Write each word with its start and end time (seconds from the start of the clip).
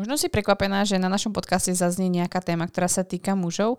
Možno 0.00 0.16
si 0.16 0.32
prekvapená, 0.32 0.88
že 0.88 0.96
na 0.96 1.12
našom 1.12 1.36
podcaste 1.36 1.76
zaznie 1.76 2.08
nejaká 2.08 2.40
téma, 2.40 2.64
ktorá 2.64 2.88
sa 2.88 3.04
týka 3.04 3.36
mužov, 3.36 3.76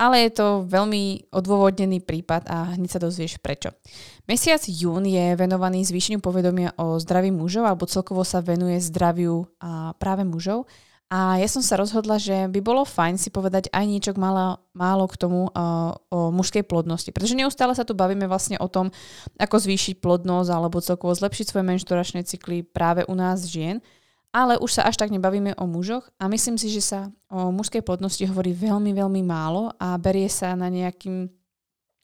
ale 0.00 0.24
je 0.24 0.40
to 0.40 0.64
veľmi 0.64 1.28
odôvodnený 1.28 2.00
prípad 2.00 2.48
a 2.48 2.72
hneď 2.72 2.96
sa 2.96 3.04
dozvieš 3.04 3.36
prečo. 3.36 3.76
Mesiac 4.24 4.64
jún 4.64 5.04
je 5.04 5.36
venovaný 5.36 5.84
zvýšeniu 5.84 6.24
povedomia 6.24 6.72
o 6.80 6.96
zdraví 6.96 7.28
mužov 7.28 7.68
alebo 7.68 7.84
celkovo 7.84 8.24
sa 8.24 8.40
venuje 8.40 8.80
zdraviu 8.80 9.44
a 9.60 9.92
práve 10.00 10.24
mužov. 10.24 10.64
A 11.12 11.36
ja 11.36 11.48
som 11.52 11.60
sa 11.60 11.76
rozhodla, 11.76 12.16
že 12.16 12.48
by 12.48 12.64
bolo 12.64 12.88
fajn 12.88 13.20
si 13.20 13.28
povedať 13.28 13.68
aj 13.68 13.84
niečo 13.84 14.16
málo, 14.16 14.64
málo 14.72 15.04
k 15.04 15.20
tomu 15.20 15.52
uh, 15.52 15.92
o 16.08 16.32
mužskej 16.32 16.64
plodnosti. 16.64 17.12
Pretože 17.12 17.36
neustále 17.36 17.76
sa 17.76 17.84
tu 17.84 17.92
bavíme 17.92 18.24
vlastne 18.24 18.56
o 18.56 18.68
tom, 18.72 18.88
ako 19.36 19.56
zvýšiť 19.60 20.00
plodnosť 20.00 20.48
alebo 20.48 20.80
celkovo 20.80 21.12
zlepšiť 21.12 21.44
svoje 21.52 21.64
menšturačné 21.76 22.24
cykly 22.24 22.64
práve 22.64 23.04
u 23.04 23.12
nás 23.12 23.44
žien 23.44 23.84
ale 24.32 24.60
už 24.60 24.80
sa 24.80 24.82
až 24.84 25.00
tak 25.00 25.08
nebavíme 25.08 25.56
o 25.56 25.64
mužoch 25.64 26.08
a 26.20 26.28
myslím 26.28 26.60
si, 26.60 26.68
že 26.68 26.84
sa 26.84 27.00
o 27.32 27.48
mužskej 27.48 27.80
plodnosti 27.80 28.20
hovorí 28.28 28.52
veľmi, 28.52 28.92
veľmi 28.92 29.22
málo 29.24 29.72
a 29.80 29.96
berie 29.96 30.28
sa 30.28 30.52
na 30.52 30.68
nejakým, 30.68 31.32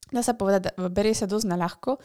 dá 0.08 0.22
sa 0.24 0.32
povedať, 0.32 0.72
berie 0.88 1.12
sa 1.12 1.28
dosť 1.28 1.46
na 1.48 1.56
ľahko 1.60 2.00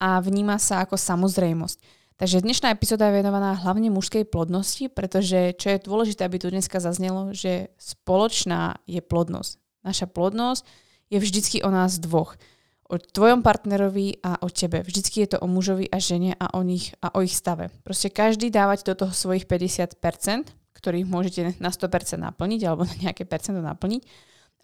a 0.00 0.18
vníma 0.24 0.56
sa 0.56 0.84
ako 0.86 0.96
samozrejmosť. 0.96 1.78
Takže 2.18 2.42
dnešná 2.42 2.74
epizóda 2.74 3.06
je 3.06 3.22
venovaná 3.22 3.54
hlavne 3.54 3.94
mužskej 3.94 4.26
plodnosti, 4.26 4.90
pretože 4.90 5.54
čo 5.54 5.70
je 5.70 5.84
dôležité, 5.86 6.26
aby 6.26 6.42
tu 6.42 6.50
dneska 6.50 6.82
zaznelo, 6.82 7.30
že 7.30 7.70
spoločná 7.78 8.82
je 8.90 8.98
plodnosť. 8.98 9.62
Naša 9.86 10.10
plodnosť 10.10 10.66
je 11.14 11.18
vždycky 11.22 11.62
o 11.62 11.70
nás 11.70 12.02
dvoch 12.02 12.34
o 12.88 12.96
tvojom 12.96 13.44
partnerovi 13.44 14.24
a 14.24 14.40
o 14.40 14.48
tebe. 14.48 14.80
Vždycky 14.80 15.24
je 15.24 15.36
to 15.36 15.38
o 15.44 15.46
mužovi 15.46 15.92
a 15.92 16.00
žene 16.00 16.32
a 16.40 16.56
o 16.56 16.64
nich 16.64 16.96
a 17.04 17.12
o 17.12 17.20
ich 17.20 17.36
stave. 17.36 17.68
Proste 17.84 18.08
každý 18.08 18.48
dávať 18.48 18.88
do 18.88 18.96
toho 18.96 19.12
svojich 19.12 19.44
50%, 19.44 20.00
ktorých 20.72 21.04
môžete 21.04 21.40
na 21.60 21.68
100% 21.68 22.16
naplniť 22.16 22.60
alebo 22.64 22.88
na 22.88 22.96
nejaké 22.96 23.28
percento 23.28 23.60
naplniť, 23.60 24.02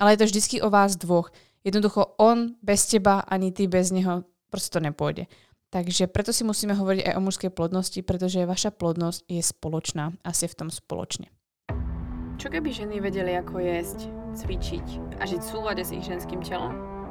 ale 0.00 0.16
je 0.16 0.18
to 0.24 0.28
vždycky 0.32 0.56
o 0.64 0.72
vás 0.72 0.96
dvoch. 0.96 1.28
Jednoducho 1.64 2.16
on 2.16 2.56
bez 2.64 2.88
teba 2.88 3.24
ani 3.28 3.52
ty 3.52 3.68
bez 3.68 3.92
neho 3.92 4.24
proste 4.48 4.72
to 4.72 4.80
nepôjde. 4.80 5.28
Takže 5.74 6.06
preto 6.06 6.30
si 6.30 6.46
musíme 6.46 6.78
hovoriť 6.78 7.10
aj 7.10 7.14
o 7.18 7.24
mužskej 7.24 7.50
plodnosti, 7.50 7.98
pretože 8.06 8.46
vaša 8.46 8.70
plodnosť 8.70 9.26
je 9.26 9.42
spoločná 9.42 10.14
a 10.22 10.30
ste 10.30 10.46
v 10.46 10.54
tom 10.54 10.68
spoločne. 10.70 11.34
Čo 12.38 12.46
keby 12.50 12.70
ženy 12.70 13.02
vedeli, 13.02 13.34
ako 13.34 13.58
jesť, 13.58 14.06
cvičiť 14.38 15.18
a 15.18 15.26
žiť 15.26 15.40
v 15.42 15.50
súlade 15.50 15.82
s 15.82 15.90
ich 15.90 16.06
ženským 16.06 16.46
telom? 16.46 16.93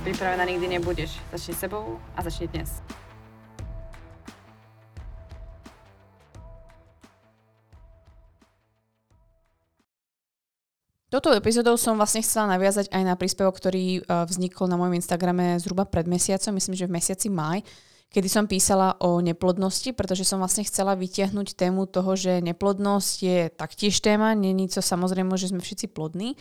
Pripravená 0.00 0.48
nikdy 0.48 0.80
nebudeš. 0.80 1.20
Začni 1.28 1.54
sebou 1.54 2.00
a 2.16 2.24
začni 2.24 2.48
dnes. 2.48 2.80
Toto 11.12 11.34
epizódou 11.36 11.76
som 11.76 12.00
vlastne 12.00 12.24
chcela 12.24 12.56
naviazať 12.56 12.88
aj 12.88 13.02
na 13.02 13.12
príspevok, 13.12 13.60
ktorý 13.60 13.98
e, 13.98 14.00
vznikol 14.24 14.72
na 14.72 14.80
mojom 14.80 14.96
Instagrame 14.96 15.58
zhruba 15.60 15.84
pred 15.84 16.08
mesiacom, 16.08 16.54
myslím, 16.54 16.78
že 16.78 16.86
v 16.88 16.96
mesiaci 16.96 17.28
maj, 17.28 17.60
kedy 18.14 18.30
som 18.30 18.46
písala 18.46 18.94
o 19.02 19.18
neplodnosti, 19.18 19.90
pretože 19.92 20.22
som 20.22 20.38
vlastne 20.38 20.62
chcela 20.62 20.94
vytiahnuť 20.94 21.58
tému 21.58 21.90
toho, 21.90 22.14
že 22.14 22.38
neplodnosť 22.40 23.14
je 23.20 23.38
taktiež 23.52 23.98
téma, 24.00 24.38
není 24.38 24.70
to 24.70 24.78
samozrejme, 24.78 25.34
že 25.34 25.50
sme 25.50 25.58
všetci 25.58 25.90
plodní, 25.90 26.38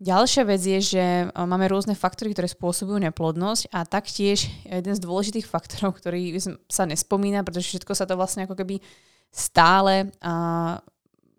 Ďalšia 0.00 0.48
vec 0.48 0.64
je, 0.64 0.80
že 0.80 1.04
e, 1.04 1.24
máme 1.28 1.68
rôzne 1.68 1.92
faktory, 1.92 2.32
ktoré 2.32 2.48
spôsobujú 2.48 2.96
neplodnosť 3.04 3.68
a 3.68 3.84
taktiež 3.84 4.48
jeden 4.64 4.96
z 4.96 5.04
dôležitých 5.04 5.44
faktorov, 5.44 6.00
ktorý 6.00 6.40
sa 6.72 6.88
nespomína, 6.88 7.44
pretože 7.44 7.76
všetko 7.76 7.92
sa 7.92 8.08
to 8.08 8.16
vlastne 8.16 8.48
ako 8.48 8.56
keby 8.56 8.80
stále 9.28 10.08
a 10.24 10.34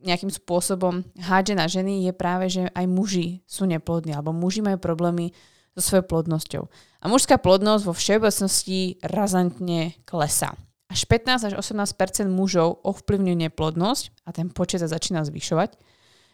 nejakým 0.01 0.29
spôsobom 0.29 1.05
hádže 1.17 1.53
na 1.57 1.66
ženy, 1.69 2.05
je 2.05 2.13
práve, 2.13 2.50
že 2.50 2.69
aj 2.73 2.85
muži 2.89 3.41
sú 3.45 3.69
neplodní 3.69 4.13
alebo 4.13 4.33
muži 4.33 4.66
majú 4.66 4.81
problémy 4.81 5.33
so 5.77 5.81
svojou 5.81 6.05
plodnosťou. 6.05 6.63
A 7.01 7.05
mužská 7.09 7.38
plodnosť 7.41 7.83
vo 7.85 7.94
všeobecnosti 7.94 9.01
razantne 9.01 9.97
klesá. 10.05 10.53
Až 10.91 11.07
15 11.07 11.50
až 11.50 11.53
18% 11.55 12.27
mužov 12.27 12.83
ovplyvňuje 12.83 13.47
neplodnosť 13.47 14.27
a 14.27 14.29
ten 14.35 14.51
počet 14.51 14.83
sa 14.83 14.91
začína 14.91 15.23
zvyšovať. 15.23 15.79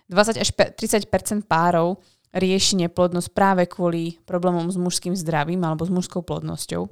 20 0.10 0.40
až 0.40 0.50
30% 0.56 1.46
párov 1.46 2.00
rieši 2.36 2.88
neplodnosť 2.88 3.30
práve 3.32 3.64
kvôli 3.68 4.20
problémom 4.28 4.68
s 4.68 4.78
mužským 4.80 5.16
zdravím 5.16 5.64
alebo 5.64 5.88
s 5.88 5.92
mužskou 5.92 6.24
plodnosťou. 6.24 6.88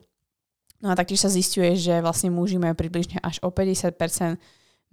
No 0.84 0.88
a 0.92 0.98
taktiež 0.98 1.24
sa 1.24 1.32
zistuje, 1.32 1.76
že 1.80 2.04
vlastne 2.04 2.32
muži 2.32 2.60
majú 2.60 2.76
približne 2.76 3.20
až 3.24 3.40
o 3.42 3.50
50% 3.50 3.96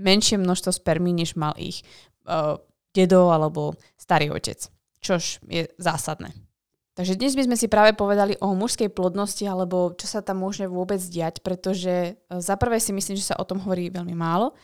menšie 0.01 0.37
množstvo 0.39 0.73
spermí, 0.73 1.13
než 1.13 1.37
mal 1.37 1.53
ich 1.59 1.85
uh, 2.27 2.59
dedo 2.95 3.31
alebo 3.31 3.77
starý 3.99 4.33
otec. 4.33 4.59
Čož 5.03 5.43
je 5.51 5.67
zásadné. 5.77 6.33
Takže 6.93 7.17
dnes 7.17 7.33
by 7.33 7.49
sme 7.49 7.57
si 7.57 7.73
práve 7.73 7.97
povedali 7.97 8.37
o 8.39 8.53
mužskej 8.53 8.93
plodnosti 8.93 9.43
alebo 9.49 9.97
čo 9.97 10.05
sa 10.05 10.21
tam 10.21 10.45
môže 10.45 10.69
vôbec 10.69 11.01
diať, 11.01 11.43
pretože 11.43 12.15
uh, 12.17 12.39
za 12.39 12.55
prvé 12.57 12.79
si 12.79 12.95
myslím, 12.95 13.19
že 13.19 13.35
sa 13.35 13.39
o 13.39 13.47
tom 13.47 13.61
hovorí 13.61 13.91
veľmi 13.91 14.15
málo 14.15 14.55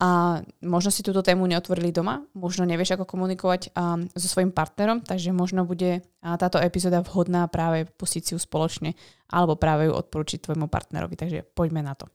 a 0.00 0.40
možno 0.62 0.90
si 0.90 1.06
túto 1.06 1.22
tému 1.22 1.46
neotvorili 1.46 1.94
doma, 1.94 2.24
možno 2.34 2.66
nevieš, 2.66 2.98
ako 2.98 3.06
komunikovať 3.06 3.70
um, 3.72 4.08
so 4.14 4.26
svojím 4.26 4.50
partnerom, 4.50 5.00
takže 5.02 5.30
možno 5.30 5.62
bude 5.68 6.02
uh, 6.02 6.36
táto 6.38 6.58
epizóda 6.58 7.04
vhodná 7.04 7.46
práve 7.46 7.86
pustiť 7.86 8.22
si 8.22 8.30
ju 8.34 8.40
spoločne 8.40 8.96
alebo 9.30 9.58
práve 9.58 9.86
ju 9.88 9.92
odporučiť 9.94 10.46
tvojmu 10.46 10.66
partnerovi, 10.66 11.14
takže 11.18 11.46
poďme 11.54 11.82
na 11.82 11.94
to. 11.98 12.06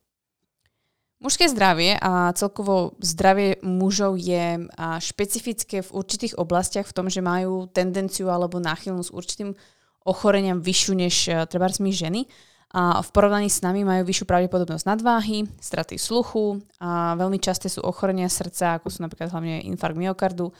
Mužské 1.20 1.52
zdravie 1.52 2.00
a 2.00 2.32
celkovo 2.32 2.96
zdravie 2.96 3.60
mužov 3.60 4.16
je 4.16 4.64
špecifické 5.04 5.84
v 5.84 5.92
určitých 5.92 6.40
oblastiach 6.40 6.88
v 6.88 6.96
tom, 6.96 7.06
že 7.12 7.20
majú 7.20 7.68
tendenciu 7.68 8.32
alebo 8.32 8.56
náchylnosť 8.56 9.12
určitým 9.12 9.52
ochoreniam 10.08 10.64
vyššiu 10.64 10.92
než 10.96 11.14
treba 11.52 11.68
my 11.68 11.92
ženy 11.92 12.24
a 12.70 13.02
v 13.02 13.10
porovnaní 13.10 13.50
s 13.50 13.66
nami 13.66 13.82
majú 13.82 14.06
vyššiu 14.06 14.26
pravdepodobnosť 14.30 14.86
nadváhy, 14.86 15.42
straty 15.58 15.98
sluchu 15.98 16.62
a 16.78 17.18
veľmi 17.18 17.42
časté 17.42 17.66
sú 17.66 17.82
ochorenia 17.82 18.30
srdca, 18.30 18.78
ako 18.78 18.86
sú 18.88 19.02
napríklad 19.02 19.34
hlavne 19.34 19.66
infarkt 19.66 19.98
myokardu, 19.98 20.54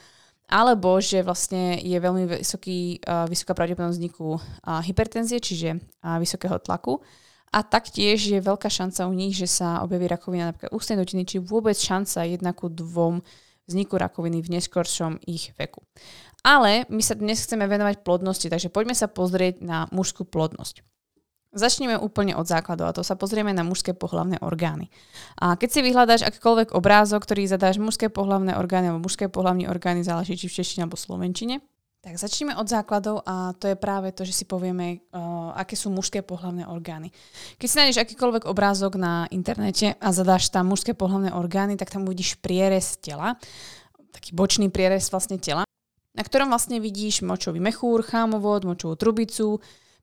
alebo 0.51 0.99
že 0.99 1.23
vlastne 1.23 1.79
je 1.79 1.95
veľmi 1.95 2.43
vysoký, 2.43 2.99
vysoká 3.31 3.55
pravdepodobnosť 3.55 3.95
vzniku 3.95 4.35
hypertenzie, 4.67 5.39
čiže 5.39 5.79
vysokého 6.19 6.59
tlaku. 6.59 6.99
A 7.55 7.63
taktiež 7.63 8.19
je 8.31 8.39
veľká 8.39 8.67
šanca 8.71 9.07
u 9.07 9.13
nich, 9.15 9.35
že 9.35 9.47
sa 9.47 9.83
objaví 9.83 10.07
rakovina 10.07 10.51
napríklad 10.51 10.71
ústnej 10.71 10.99
dutiny, 10.99 11.23
či 11.27 11.39
vôbec 11.39 11.75
šanca 11.75 12.27
jedna 12.27 12.51
ku 12.51 12.67
dvom 12.67 13.23
vzniku 13.67 13.95
rakoviny 13.99 14.43
v 14.43 14.59
neskoršom 14.59 15.23
ich 15.27 15.55
veku. 15.55 15.83
Ale 16.47 16.87
my 16.87 16.99
sa 16.99 17.15
dnes 17.15 17.43
chceme 17.43 17.67
venovať 17.67 18.07
plodnosti, 18.07 18.47
takže 18.47 18.71
poďme 18.71 18.95
sa 18.95 19.07
pozrieť 19.11 19.63
na 19.63 19.87
mužskú 19.91 20.27
plodnosť. 20.27 20.83
Začneme 21.51 21.99
úplne 21.99 22.31
od 22.39 22.47
základov 22.47 22.87
a 22.87 22.95
to 22.95 23.03
sa 23.03 23.19
pozrieme 23.19 23.51
na 23.51 23.67
mužské 23.67 23.91
pohlavné 23.91 24.39
orgány. 24.39 24.87
A 25.35 25.59
keď 25.59 25.69
si 25.69 25.79
vyhľadáš 25.83 26.23
akýkoľvek 26.23 26.71
obrázok, 26.71 27.27
ktorý 27.27 27.43
zadáš 27.43 27.75
mužské 27.75 28.07
pohlavné 28.07 28.55
orgány 28.55 28.87
alebo 28.87 29.03
mužské 29.03 29.27
pohlavné 29.27 29.67
orgány, 29.67 29.99
záleží 29.99 30.39
či 30.39 30.47
v 30.47 30.63
češtine 30.63 30.87
alebo 30.87 30.95
slovenčine, 30.95 31.59
tak 32.01 32.17
začneme 32.17 32.57
od 32.57 32.65
základov 32.65 33.21
a 33.27 33.53
to 33.59 33.67
je 33.67 33.77
práve 33.77 34.09
to, 34.15 34.25
že 34.25 34.41
si 34.41 34.45
povieme, 34.49 35.05
uh, 35.13 35.53
aké 35.53 35.77
sú 35.77 35.93
mužské 35.93 36.25
pohlavné 36.25 36.65
orgány. 36.65 37.13
Keď 37.61 37.67
si 37.67 37.77
nájdeš 37.77 38.01
akýkoľvek 38.01 38.49
obrázok 38.49 38.97
na 38.97 39.27
internete 39.29 39.93
a 40.01 40.07
zadáš 40.09 40.49
tam 40.49 40.73
mužské 40.73 40.97
pohlavné 40.97 41.29
orgány, 41.29 41.77
tak 41.77 41.93
tam 41.93 42.09
uvidíš 42.09 42.41
prierez 42.41 42.97
tela, 42.97 43.37
taký 44.15 44.33
bočný 44.33 44.73
prierez 44.73 45.13
vlastne 45.13 45.37
tela, 45.37 45.61
na 46.17 46.23
ktorom 46.25 46.49
vlastne 46.49 46.81
vidíš 46.81 47.21
močový 47.21 47.61
mechúr, 47.61 48.01
chámovod, 48.01 48.65
močovú 48.65 48.97
trubicu, 48.97 49.61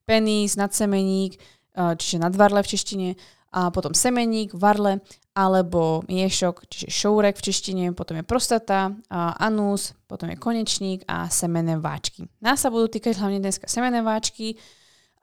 penis, 0.08 0.56
nadsemeník, 0.56 1.36
čiže 1.76 2.16
nadvarle 2.16 2.64
v 2.64 2.70
češtine, 2.72 3.08
a 3.48 3.68
potom 3.72 3.92
semeník, 3.92 4.56
varle, 4.56 5.04
alebo 5.32 6.04
miešok, 6.08 6.68
čiže 6.68 6.88
šourek 6.92 7.36
v 7.36 7.44
češtine, 7.48 7.84
potom 7.96 8.20
je 8.20 8.24
prostata, 8.24 8.92
anus, 9.40 9.96
potom 10.04 10.28
je 10.28 10.36
konečník 10.36 11.04
a 11.08 11.28
semené 11.28 11.76
váčky. 11.80 12.28
Nás 12.44 12.60
sa 12.60 12.68
budú 12.68 12.92
týkať 12.92 13.16
hlavne 13.20 13.40
dneska 13.40 13.64
semené 13.68 14.04
váčky, 14.04 14.56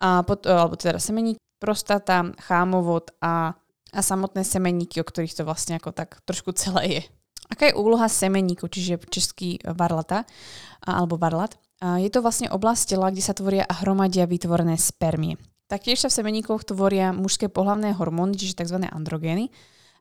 a 0.01 0.25
pot, 0.25 0.41
alebo 0.45 0.73
teda 0.73 0.97
semeník, 0.97 1.37
prostata, 1.55 2.35
chámovod 2.45 3.15
a, 3.23 3.55
a 3.93 3.99
samotné 4.03 4.43
semeníky, 4.43 4.99
o 4.99 5.07
ktorých 5.07 5.39
to 5.39 5.47
vlastne 5.47 5.79
ako 5.79 5.95
tak 5.95 6.19
trošku 6.27 6.51
celé 6.51 6.83
je. 6.87 7.01
Aká 7.45 7.69
je 7.69 7.77
úloha 7.77 8.09
semeníku, 8.09 8.65
čiže 8.67 9.05
český 9.07 9.61
varlata 9.63 10.25
alebo 10.81 11.15
varlat? 11.15 11.55
Je 11.83 12.09
to 12.11 12.23
vlastne 12.23 12.47
oblasť 12.47 12.95
tela, 12.95 13.11
kde 13.11 13.23
sa 13.23 13.35
tvoria 13.35 13.67
a 13.67 13.83
hromadia 13.83 14.23
vytvorené 14.29 14.79
spermie. 14.79 15.35
Taktiež 15.65 15.99
sa 16.01 16.13
v 16.13 16.17
semeníkoch 16.21 16.63
tvoria 16.63 17.09
mužské 17.11 17.49
pohlavné 17.49 17.91
hormóny, 17.97 18.37
čiže 18.37 18.61
tzv. 18.61 18.85
androgény. 18.85 19.49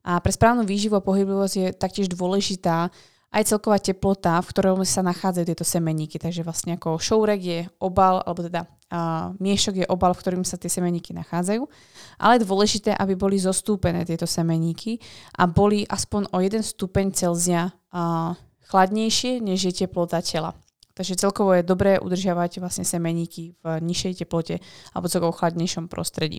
A 0.04 0.20
pre 0.20 0.30
správnu 0.30 0.68
výživu 0.68 1.00
a 1.00 1.04
pohyblivosť 1.04 1.54
je 1.56 1.66
taktiež 1.72 2.12
dôležitá 2.12 2.92
aj 3.34 3.42
celková 3.50 3.82
teplota, 3.82 4.38
v 4.38 4.50
ktorom 4.54 4.78
sa 4.86 5.02
nachádzajú 5.02 5.44
tieto 5.48 5.66
semeníky. 5.66 6.20
Takže 6.20 6.46
vlastne 6.46 6.78
ako 6.78 7.00
šourek 7.00 7.40
je 7.42 7.60
obal, 7.82 8.22
alebo 8.22 8.46
teda 8.46 8.68
a 8.94 9.34
miešok 9.42 9.82
je 9.82 9.86
obal, 9.90 10.14
v 10.14 10.22
ktorým 10.22 10.44
sa 10.46 10.54
tie 10.54 10.70
semeníky 10.70 11.10
nachádzajú. 11.18 11.66
Ale 12.22 12.38
je 12.38 12.46
dôležité, 12.46 12.94
aby 12.94 13.18
boli 13.18 13.42
zostúpené 13.42 14.06
tieto 14.06 14.22
semeníky 14.22 15.02
a 15.34 15.50
boli 15.50 15.82
aspoň 15.82 16.30
o 16.30 16.38
1 16.38 16.62
stupeň 16.62 17.10
Celzia 17.10 17.74
chladnejšie, 18.70 19.42
než 19.42 19.66
je 19.66 19.72
teplota 19.82 20.22
tela. 20.22 20.54
Takže 20.94 21.18
celkovo 21.18 21.58
je 21.58 21.66
dobré 21.66 21.98
udržiavať 21.98 22.62
vlastne 22.62 22.86
semeníky 22.86 23.58
v 23.58 23.64
nižšej 23.82 24.22
teplote 24.22 24.62
alebo 24.94 25.10
celkovo 25.10 25.34
chladnejšom 25.34 25.90
prostredí. 25.90 26.38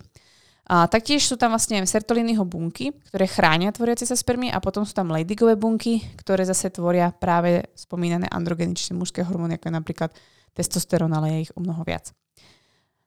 A 0.65 0.89
taktiež 0.89 1.21
sú 1.21 1.37
tam 1.37 1.53
vlastne 1.53 1.83
sertolínyho 1.85 2.41
bunky, 2.41 2.89
ktoré 3.11 3.29
chránia 3.29 3.69
tvoriace 3.69 4.09
sa 4.09 4.17
spermie 4.17 4.49
a 4.49 4.57
potom 4.57 4.81
sú 4.81 4.97
tam 4.97 5.13
ladygové 5.13 5.53
bunky, 5.53 6.01
ktoré 6.17 6.41
zase 6.41 6.73
tvoria 6.73 7.13
práve 7.13 7.69
spomínané 7.77 8.25
androgeny, 8.33 8.73
čiže 8.73 8.97
mužské 8.97 9.21
hormóny, 9.21 9.61
ako 9.61 9.69
je 9.69 9.77
napríklad 9.77 10.09
testosterón, 10.57 11.13
ale 11.13 11.37
je 11.37 11.39
ich 11.45 11.53
o 11.53 11.61
mnoho 11.61 11.85
viac. 11.85 12.09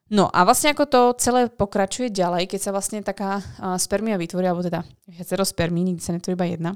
No 0.07 0.31
a 0.31 0.47
vlastne 0.47 0.71
ako 0.71 0.85
to 0.87 1.01
celé 1.19 1.51
pokračuje 1.51 2.09
ďalej, 2.09 2.47
keď 2.47 2.59
sa 2.63 2.71
vlastne 2.71 3.03
taká 3.03 3.43
spermia 3.75 4.15
vytvorí, 4.15 4.47
alebo 4.47 4.63
teda 4.63 4.81
viacero 5.05 5.43
spermí, 5.43 5.83
nikdy 5.83 6.01
sa 6.01 6.15
netvorí 6.15 6.39
iba 6.39 6.47
jedna, 6.47 6.71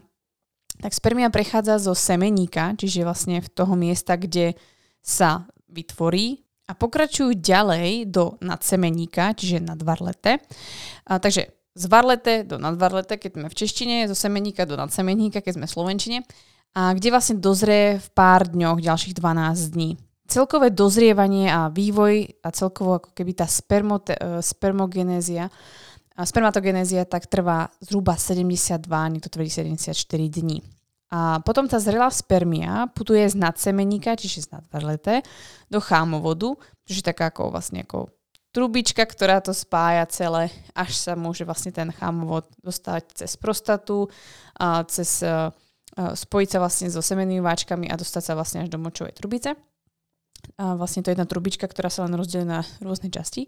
tak 0.82 0.92
spermia 0.96 1.30
prechádza 1.30 1.78
zo 1.78 1.94
semeníka, 1.94 2.74
čiže 2.74 3.06
vlastne 3.06 3.44
v 3.44 3.50
toho 3.52 3.74
miesta, 3.78 4.18
kde 4.18 4.58
sa 5.04 5.46
vytvorí 5.70 6.42
a 6.70 6.72
pokračujú 6.74 7.36
ďalej 7.36 8.08
do 8.08 8.40
nadsemeníka, 8.40 9.36
čiže 9.36 9.60
nadvarlete. 9.60 10.40
A, 11.06 11.20
takže 11.20 11.52
z 11.74 11.86
varlete 11.90 12.46
do 12.46 12.62
nadvarlete, 12.62 13.18
keď 13.18 13.32
sme 13.36 13.48
v 13.50 13.58
češtine, 13.58 13.96
zo 14.08 14.16
semeníka 14.16 14.64
do 14.64 14.78
nadsemeníka, 14.78 15.42
keď 15.42 15.54
sme 15.60 15.66
v 15.68 15.76
slovenčine, 15.76 16.18
a 16.74 16.94
kde 16.94 17.14
vlastne 17.14 17.38
dozrie 17.38 18.02
v 18.02 18.08
pár 18.18 18.50
dňoch 18.50 18.82
ďalších 18.82 19.14
12 19.14 19.74
dní. 19.78 19.98
Celkové 20.26 20.74
dozrievanie 20.74 21.52
a 21.52 21.70
vývoj 21.70 22.42
a 22.42 22.50
celkovo 22.50 22.98
ako 22.98 23.12
keby 23.14 23.38
tá 23.38 23.46
spermote, 23.46 24.16
e, 24.18 24.42
spermogenézia 24.42 25.52
spermatogenézia 26.22 27.10
tak 27.10 27.26
trvá 27.26 27.74
zhruba 27.82 28.14
72, 28.14 28.86
niekto 29.10 29.34
tvrdí 29.34 29.50
74 29.50 29.98
dní. 30.30 30.62
A 31.14 31.42
potom 31.46 31.70
tá 31.70 31.78
zrelá 31.78 32.10
spermia 32.10 32.90
putuje 32.90 33.22
z 33.26 33.38
nadsemeníka, 33.38 34.18
čiže 34.18 34.50
z 34.50 34.58
nadvrlete, 34.58 35.22
do 35.70 35.78
chámovodu, 35.78 36.58
čo 36.90 36.94
je 36.98 37.06
taká 37.06 37.30
ako 37.30 37.54
vlastne 37.54 37.86
ako 37.86 38.10
trubička, 38.54 39.06
ktorá 39.06 39.42
to 39.42 39.54
spája 39.54 40.06
celé, 40.10 40.54
až 40.78 40.94
sa 40.94 41.14
môže 41.18 41.46
vlastne 41.46 41.74
ten 41.74 41.90
chámovod 41.90 42.50
dostať 42.62 43.26
cez 43.26 43.34
prostatu, 43.38 44.10
a 44.58 44.86
cez 44.86 45.26
a, 45.26 45.54
spojiť 45.98 46.50
sa 46.50 46.58
vlastne 46.58 46.90
so 46.90 47.02
semennými 47.02 47.42
váčkami 47.46 47.86
a 47.90 47.98
dostať 47.98 48.24
sa 48.26 48.34
vlastne 48.34 48.66
až 48.66 48.74
do 48.74 48.82
močovej 48.82 49.14
trubice. 49.14 49.54
A 50.58 50.74
vlastne 50.74 51.06
to 51.06 51.10
je 51.10 51.14
jedna 51.14 51.30
trubička, 51.30 51.70
ktorá 51.70 51.94
sa 51.94 52.10
len 52.10 52.18
rozdelí 52.18 52.46
na 52.46 52.66
rôzne 52.82 53.14
časti. 53.14 53.46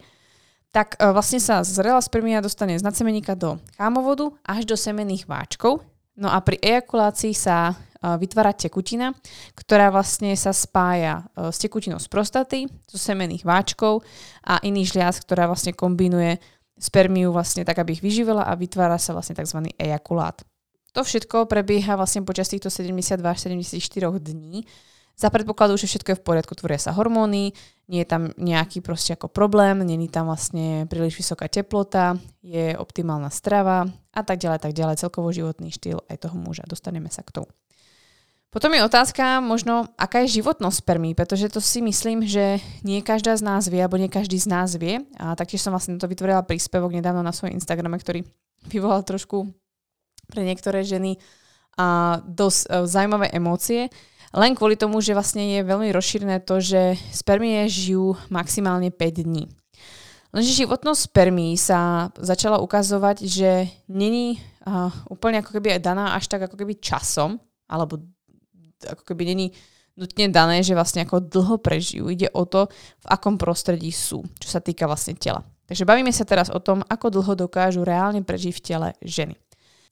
Tak 0.71 0.99
vlastne 0.99 1.39
sa 1.39 1.63
zrelá 1.63 1.99
spermia 2.03 2.43
dostane 2.43 2.75
z 2.75 2.83
nadsemeníka 2.83 3.35
do 3.35 3.59
chámovodu 3.79 4.33
až 4.43 4.67
do 4.67 4.75
semenných 4.75 5.27
váčkov, 5.29 5.83
No 6.15 6.31
a 6.31 6.39
pri 6.39 6.55
ejakulácii 6.63 7.35
sa 7.35 7.75
vytvára 7.99 8.55
tekutina, 8.55 9.11
ktorá 9.57 9.91
vlastne 9.91 10.31
sa 10.37 10.53
spája 10.53 11.25
e, 11.33 11.49
s 11.49 11.57
tekutinou 11.57 11.97
z 11.97 12.07
prostaty, 12.07 12.59
zo 12.85 13.01
semených 13.01 13.41
váčkov 13.41 14.05
a 14.45 14.61
iných 14.61 14.93
žliaz, 14.93 15.25
ktorá 15.25 15.49
vlastne 15.49 15.73
kombinuje 15.73 16.37
spermiu 16.77 17.33
vlastne 17.33 17.65
tak, 17.65 17.81
aby 17.81 17.97
ich 17.97 18.05
vyživila 18.05 18.45
a 18.45 18.53
vytvára 18.53 19.01
sa 19.01 19.17
vlastne 19.17 19.33
tzv. 19.33 19.73
ejakulát. 19.75 20.45
To 20.93 21.01
všetko 21.03 21.49
prebieha 21.49 21.97
vlastne 21.97 22.23
počas 22.23 22.47
týchto 22.47 22.69
72 22.69 23.25
až 23.25 23.39
74 23.49 23.81
dní 24.21 24.63
za 25.15 25.31
predpokladu, 25.31 25.79
že 25.79 25.87
všetko 25.87 26.11
je 26.11 26.19
v 26.19 26.25
poriadku, 26.27 26.53
tvoria 26.59 26.79
sa 26.79 26.91
hormóny, 26.91 27.55
nie 27.87 28.01
je 28.03 28.09
tam 28.09 28.35
nejaký 28.35 28.83
proste 28.83 29.15
ako 29.15 29.31
problém, 29.31 29.79
není 29.81 30.11
tam 30.11 30.27
vlastne 30.27 30.83
príliš 30.91 31.15
vysoká 31.15 31.47
teplota, 31.47 32.19
je 32.43 32.75
optimálna 32.75 33.31
strava 33.31 33.87
a 34.11 34.21
tak 34.27 34.43
ďalej, 34.43 34.59
tak 34.59 34.73
ďalej, 34.75 34.99
celkovo 34.99 35.31
životný 35.31 35.71
štýl 35.71 36.03
aj 36.11 36.27
toho 36.27 36.35
muža. 36.35 36.67
Dostaneme 36.67 37.07
sa 37.07 37.23
k 37.23 37.41
tomu. 37.41 37.49
Potom 38.55 38.71
je 38.71 38.87
otázka 38.87 39.43
možno, 39.43 39.91
aká 39.99 40.23
je 40.23 40.39
životnosť 40.39 40.79
spermí, 40.79 41.11
pretože 41.11 41.51
to 41.51 41.59
si 41.59 41.83
myslím, 41.83 42.23
že 42.23 42.63
nie 42.87 43.03
každá 43.03 43.35
z 43.35 43.43
nás 43.43 43.67
vie, 43.67 43.83
alebo 43.83 43.99
nie 43.99 44.07
každý 44.07 44.39
z 44.39 44.47
nás 44.47 44.79
vie. 44.79 45.03
A 45.19 45.35
taktiež 45.35 45.59
som 45.59 45.75
vlastne 45.75 45.99
to 45.99 46.07
vytvorila 46.07 46.39
príspevok 46.39 46.95
nedávno 46.95 47.19
na 47.19 47.35
svojom 47.35 47.51
Instagrame, 47.51 47.99
ktorý 47.99 48.23
vyvolal 48.71 49.03
trošku 49.03 49.51
pre 50.31 50.47
niektoré 50.47 50.87
ženy 50.87 51.19
a 51.75 52.19
dosť 52.23 52.59
uh, 52.71 52.87
zaujímavé 52.87 53.35
emócie. 53.35 53.91
Len 54.35 54.51
kvôli 54.51 54.75
tomu, 54.75 54.99
že 54.99 55.15
vlastne 55.15 55.47
je 55.47 55.63
veľmi 55.63 55.95
rozšírené 55.95 56.43
to, 56.43 56.59
že 56.59 56.99
spermie 57.15 57.71
žijú 57.71 58.19
maximálne 58.27 58.91
5 58.91 59.23
dní. 59.23 59.47
Lenže 60.35 60.51
životnosť 60.51 61.07
spermí 61.07 61.55
sa 61.55 62.11
začala 62.19 62.59
ukazovať, 62.59 63.23
že 63.23 63.71
není 63.87 64.43
uh, 64.67 64.91
úplne 65.07 65.39
ako 65.39 65.55
keby 65.55 65.79
daná 65.79 66.11
až 66.11 66.27
tak 66.27 66.51
ako 66.51 66.59
keby 66.59 66.75
časom, 66.83 67.39
alebo 67.71 68.03
ako 68.83 69.07
keby 69.07 69.23
není 69.31 69.55
nutne 69.95 70.27
dané, 70.27 70.59
že 70.59 70.75
vlastne 70.75 71.07
ako 71.07 71.23
dlho 71.23 71.55
prežijú. 71.63 72.11
Ide 72.11 72.27
o 72.35 72.43
to, 72.43 72.67
v 72.99 73.07
akom 73.07 73.39
prostredí 73.39 73.95
sú, 73.95 74.27
čo 74.43 74.51
sa 74.51 74.59
týka 74.59 74.83
vlastne 74.83 75.15
tela. 75.15 75.47
Takže 75.65 75.87
bavíme 75.87 76.11
sa 76.11 76.27
teraz 76.27 76.51
o 76.51 76.59
tom, 76.59 76.83
ako 76.83 77.07
dlho 77.09 77.47
dokážu 77.47 77.87
reálne 77.87 78.19
prežiť 78.19 78.51
v 78.51 78.61
tele 78.61 78.89
ženy. 78.99 79.39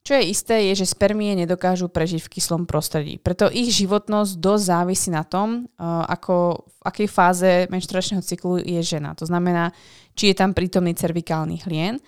Čo 0.04 0.20
je 0.20 0.36
isté, 0.36 0.56
je, 0.68 0.84
že 0.84 0.92
spermie 0.92 1.32
nedokážu 1.32 1.88
prežiť 1.88 2.28
v 2.28 2.32
kyslom 2.36 2.68
prostredí. 2.68 3.24
Preto 3.24 3.48
ich 3.48 3.72
životnosť 3.72 4.36
dosť 4.36 4.64
závisí 4.68 5.10
na 5.16 5.24
tom, 5.24 5.72
ako, 5.80 6.68
v 6.68 6.80
akej 6.84 7.08
fáze 7.08 7.52
menštruačného 7.72 8.20
cyklu 8.20 8.60
je 8.60 8.84
žena. 8.84 9.16
To 9.16 9.24
znamená, 9.24 9.72
či 10.12 10.30
je 10.32 10.36
tam 10.36 10.52
prítomný 10.52 10.92
cervikálny 10.92 11.64
hlien, 11.64 12.04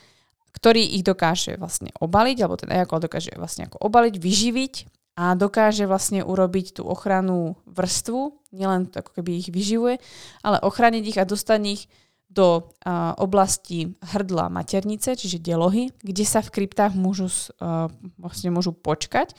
ktorý 0.51 0.83
ich 0.99 1.07
dokáže 1.07 1.55
vlastne 1.55 1.95
obaliť, 1.95 2.37
alebo 2.43 2.59
ten 2.59 2.75
ejakul 2.75 2.99
dokáže 2.99 3.31
vlastne 3.39 3.71
ako 3.71 3.79
obaliť, 3.87 4.15
vyživiť 4.19 4.73
a 5.15 5.31
dokáže 5.39 5.87
vlastne 5.87 6.19
urobiť 6.27 6.79
tú 6.79 6.83
ochrannú 6.83 7.55
vrstvu, 7.63 8.51
nielen 8.51 8.91
to 8.91 8.99
ako 8.99 9.23
keby 9.23 9.39
ich 9.39 9.47
vyživuje, 9.47 10.03
ale 10.43 10.59
ochrániť 10.59 11.03
ich 11.15 11.19
a 11.19 11.23
dostať 11.23 11.61
ich 11.63 11.87
do 12.35 12.47
uh, 12.59 13.15
oblasti 13.15 13.95
hrdla 14.03 14.51
maternice, 14.51 15.15
čiže 15.15 15.39
delohy, 15.39 15.95
kde 16.03 16.25
sa 16.27 16.43
v 16.43 16.51
kryptách 16.51 16.91
môžu, 16.93 17.31
uh, 17.31 17.87
vlastne 18.19 18.51
môžu 18.51 18.75
počkať. 18.75 19.31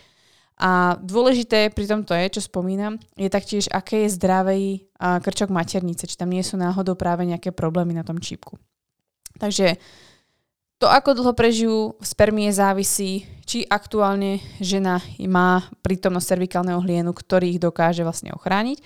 A 0.56 0.96
dôležité 1.04 1.68
pri 1.68 1.84
tomto 1.84 2.16
je, 2.16 2.40
čo 2.40 2.48
spomínam, 2.48 2.96
je 3.12 3.28
taktiež, 3.28 3.68
aké 3.68 4.08
je 4.08 4.16
zdravý 4.16 4.64
uh, 4.96 5.20
krčok 5.20 5.52
maternice, 5.52 6.08
či 6.08 6.16
tam 6.16 6.32
nie 6.32 6.40
sú 6.40 6.56
náhodou 6.56 6.96
práve 6.96 7.28
nejaké 7.28 7.52
problémy 7.52 7.92
na 7.92 8.08
tom 8.08 8.16
čípku. 8.16 8.56
Takže 9.36 9.76
to, 10.76 10.86
ako 10.86 11.16
dlho 11.16 11.32
prežijú 11.32 11.76
spermie, 12.04 12.52
závisí, 12.52 13.24
či 13.48 13.64
aktuálne 13.64 14.42
žena 14.60 15.00
má 15.24 15.64
prítomnosť 15.80 16.36
cervikálneho 16.36 16.82
hlienu, 16.84 17.16
ktorý 17.16 17.56
ich 17.56 17.62
dokáže 17.62 18.04
vlastne 18.04 18.34
ochrániť, 18.36 18.82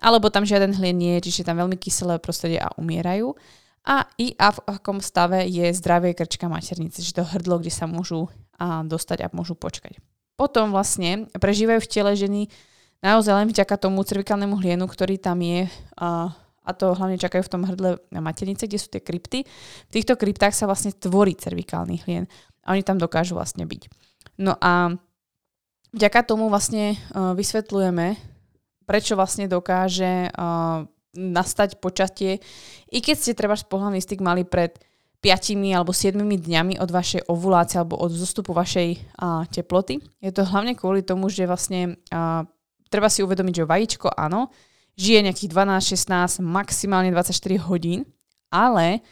alebo 0.00 0.32
tam 0.32 0.48
žiaden 0.48 0.72
hlien 0.72 0.96
nie 0.96 1.20
čiže 1.20 1.44
tam 1.44 1.60
veľmi 1.60 1.76
kyselé 1.76 2.16
prostredie 2.16 2.62
a 2.62 2.72
umierajú. 2.80 3.36
A 3.84 4.08
i 4.16 4.32
a 4.40 4.56
v 4.56 4.64
akom 4.64 5.04
stave 5.04 5.44
je 5.44 5.68
zdravie 5.76 6.16
krčka 6.16 6.48
maternice, 6.48 7.04
čiže 7.04 7.20
to 7.20 7.28
hrdlo, 7.36 7.60
kde 7.60 7.68
sa 7.68 7.84
môžu 7.84 8.32
a, 8.56 8.80
dostať 8.80 9.28
a 9.28 9.32
môžu 9.36 9.52
počkať. 9.52 10.00
Potom 10.40 10.72
vlastne 10.72 11.28
prežívajú 11.36 11.84
v 11.84 11.90
tele 11.92 12.12
ženy 12.16 12.42
naozaj 13.04 13.44
len 13.44 13.52
vďaka 13.52 13.76
tomu 13.76 14.00
cervikálnemu 14.00 14.56
hlienu, 14.56 14.88
ktorý 14.88 15.20
tam 15.20 15.44
je 15.44 15.68
a, 16.00 16.32
a 16.64 16.70
to 16.72 16.96
hlavne 16.96 17.20
čakajú 17.20 17.44
v 17.44 17.52
tom 17.52 17.62
hrdle 17.68 18.00
maternice, 18.10 18.64
kde 18.64 18.80
sú 18.80 18.88
tie 18.88 19.04
krypty. 19.04 19.44
V 19.88 19.92
týchto 19.92 20.16
kryptách 20.16 20.56
sa 20.56 20.64
vlastne 20.64 20.96
tvorí 20.96 21.36
cervikálny 21.36 22.02
hlien 22.08 22.24
a 22.64 22.72
oni 22.72 22.80
tam 22.80 22.96
dokážu 22.96 23.36
vlastne 23.36 23.68
byť. 23.68 23.92
No 24.40 24.56
a 24.58 24.96
vďaka 25.92 26.20
tomu 26.24 26.48
vlastne 26.48 26.96
uh, 26.96 27.36
vysvetľujeme, 27.36 28.16
prečo 28.88 29.14
vlastne 29.14 29.46
dokáže 29.46 30.32
uh, 30.32 30.88
nastať 31.14 31.78
počatie, 31.78 32.42
i 32.90 32.98
keď 32.98 33.16
ste 33.16 33.38
treba 33.38 33.54
pohľadný 33.54 34.02
styk 34.02 34.18
mali 34.24 34.42
pred 34.42 34.74
5 35.24 35.56
alebo 35.72 35.96
7 35.96 36.20
dňami 36.20 36.76
od 36.76 36.90
vašej 36.92 37.32
ovulácie 37.32 37.80
alebo 37.80 37.96
od 37.96 38.12
zostupu 38.12 38.52
vašej 38.52 39.16
uh, 39.16 39.48
teploty. 39.48 39.96
Je 40.20 40.28
to 40.28 40.44
hlavne 40.44 40.76
kvôli 40.76 41.00
tomu, 41.00 41.32
že 41.32 41.48
vlastne 41.48 41.96
uh, 42.12 42.44
treba 42.92 43.08
si 43.08 43.24
uvedomiť, 43.24 43.64
že 43.64 43.64
vajíčko 43.64 44.12
áno, 44.12 44.52
žije 44.94 45.24
nejakých 45.26 45.50
12, 45.50 45.94
16, 45.98 46.42
maximálne 46.42 47.10
24 47.10 47.34
hodín, 47.66 48.06
ale 48.50 49.02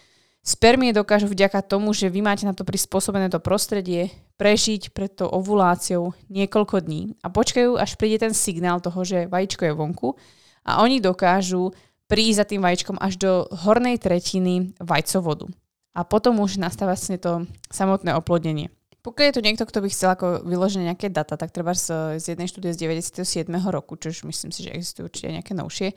Spermie 0.43 0.91
dokážu 0.91 1.31
vďaka 1.31 1.63
tomu, 1.63 1.95
že 1.95 2.11
vy 2.11 2.19
máte 2.19 2.43
na 2.43 2.51
to 2.51 2.67
prispôsobené 2.67 3.31
to 3.31 3.39
prostredie, 3.39 4.11
prežiť 4.43 4.91
pred 4.91 5.15
tou 5.15 5.31
ovuláciou 5.31 6.19
niekoľko 6.27 6.83
dní 6.83 7.15
a 7.23 7.31
počkajú, 7.31 7.79
až 7.79 7.95
príde 7.95 8.27
ten 8.27 8.35
signál 8.35 8.83
toho, 8.83 9.07
že 9.07 9.31
vajíčko 9.31 9.71
je 9.71 9.79
vonku 9.79 10.19
a 10.67 10.83
oni 10.83 10.99
dokážu 10.99 11.71
prísť 12.11 12.39
za 12.43 12.45
tým 12.51 12.59
vajíčkom 12.59 12.99
až 12.99 13.23
do 13.23 13.33
hornej 13.55 14.03
tretiny 14.03 14.75
vajcovodu. 14.83 15.47
A 15.95 16.03
potom 16.03 16.43
už 16.43 16.59
nastáva 16.59 16.99
vlastne 16.99 17.23
to 17.23 17.47
samotné 17.71 18.11
oplodnenie. 18.19 18.75
Pokiaľ 19.03 19.27
je 19.29 19.35
tu 19.35 19.43
niekto, 19.43 19.67
kto 19.67 19.83
by 19.83 19.89
chcel 19.91 20.15
ako 20.15 20.47
vyložené 20.47 20.95
nejaké 20.95 21.11
data, 21.11 21.35
tak 21.35 21.51
treba 21.51 21.75
z, 21.75 22.19
z 22.23 22.35
jednej 22.35 22.47
štúdie 22.47 22.71
z 22.71 22.87
97. 22.87 23.51
roku, 23.67 23.99
čo 23.99 24.15
už 24.15 24.31
myslím 24.31 24.55
si, 24.55 24.63
že 24.63 24.71
existujú 24.71 25.11
určite 25.11 25.35
nejaké 25.35 25.53
novšie, 25.59 25.91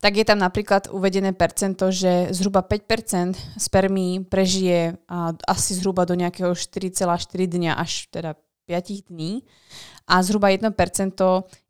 tak 0.00 0.16
je 0.16 0.24
tam 0.24 0.40
napríklad 0.40 0.88
uvedené 0.90 1.36
percento, 1.36 1.92
že 1.92 2.32
zhruba 2.32 2.64
5% 2.64 3.60
spermí 3.60 4.24
prežije 4.26 4.96
a, 5.06 5.36
asi 5.46 5.76
zhruba 5.76 6.08
do 6.08 6.18
nejakého 6.18 6.56
4,4 6.56 7.06
dňa 7.46 7.72
až 7.76 8.08
teda 8.10 8.34
5 8.66 9.10
dní 9.12 9.46
a 10.10 10.18
zhruba 10.26 10.50
1% 10.50 10.74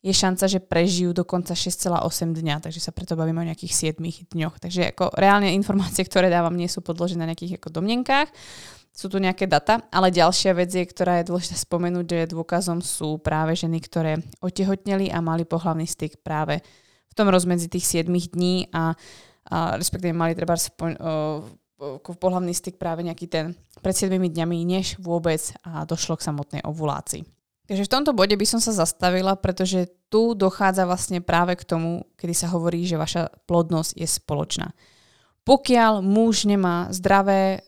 je 0.01 0.13
šanca, 0.17 0.45
že 0.49 0.65
prežijú 0.65 1.13
dokonca 1.13 1.53
6,8 1.53 2.01
dňa, 2.33 2.65
takže 2.65 2.81
sa 2.81 2.89
preto 2.89 3.13
bavíme 3.13 3.45
o 3.45 3.49
nejakých 3.53 3.93
7 3.93 4.33
dňoch. 4.33 4.57
Takže 4.57 4.97
ako 4.97 5.13
reálne 5.13 5.53
informácie, 5.53 6.09
ktoré 6.09 6.33
dávam, 6.33 6.57
nie 6.57 6.73
sú 6.73 6.81
podložené 6.81 7.29
na 7.29 7.37
nejakých 7.37 7.61
ako 7.61 7.69
domnenkách, 7.69 8.33
sú 8.91 9.13
tu 9.13 9.21
nejaké 9.21 9.45
data, 9.45 9.85
ale 9.93 10.09
ďalšia 10.09 10.57
vec 10.57 10.73
je, 10.73 10.83
ktorá 10.83 11.21
je 11.21 11.29
dôležité 11.29 11.57
spomenúť, 11.61 12.07
že 12.09 12.33
dôkazom 12.33 12.81
sú 12.81 13.21
práve 13.21 13.55
ženy, 13.55 13.79
ktoré 13.79 14.19
otehotneli 14.41 15.13
a 15.13 15.21
mali 15.21 15.45
pohlavný 15.45 15.85
styk 15.85 16.25
práve 16.25 16.65
v 17.11 17.15
tom 17.15 17.29
rozmedzi 17.29 17.69
tých 17.69 18.03
7 18.03 18.09
dní 18.09 18.73
a, 18.73 18.97
a 19.53 19.79
respektíve 19.79 20.17
mali 20.17 20.35
treba 20.35 20.57
spo, 20.57 20.91
uh, 20.91 21.45
pohľavný 22.03 22.53
styk 22.53 22.77
práve 22.77 23.05
nejaký 23.07 23.27
ten 23.31 23.45
pred 23.81 23.97
7 23.97 24.17
dňami, 24.17 24.59
než 24.69 25.01
vôbec 25.01 25.41
a 25.65 25.87
došlo 25.89 26.19
k 26.19 26.27
samotnej 26.27 26.63
ovulácii. 26.67 27.40
Takže 27.71 27.87
v 27.87 27.93
tomto 27.95 28.11
bode 28.11 28.35
by 28.35 28.47
som 28.51 28.59
sa 28.59 28.75
zastavila, 28.75 29.39
pretože 29.39 29.87
tu 30.11 30.35
dochádza 30.35 30.91
vlastne 30.91 31.23
práve 31.23 31.55
k 31.55 31.63
tomu, 31.63 32.03
kedy 32.19 32.35
sa 32.35 32.51
hovorí, 32.51 32.83
že 32.83 32.99
vaša 32.99 33.31
plodnosť 33.47 33.95
je 33.95 34.09
spoločná. 34.11 34.75
Pokiaľ 35.47 36.03
muž 36.03 36.51
nemá 36.51 36.91
zdravé, 36.91 37.63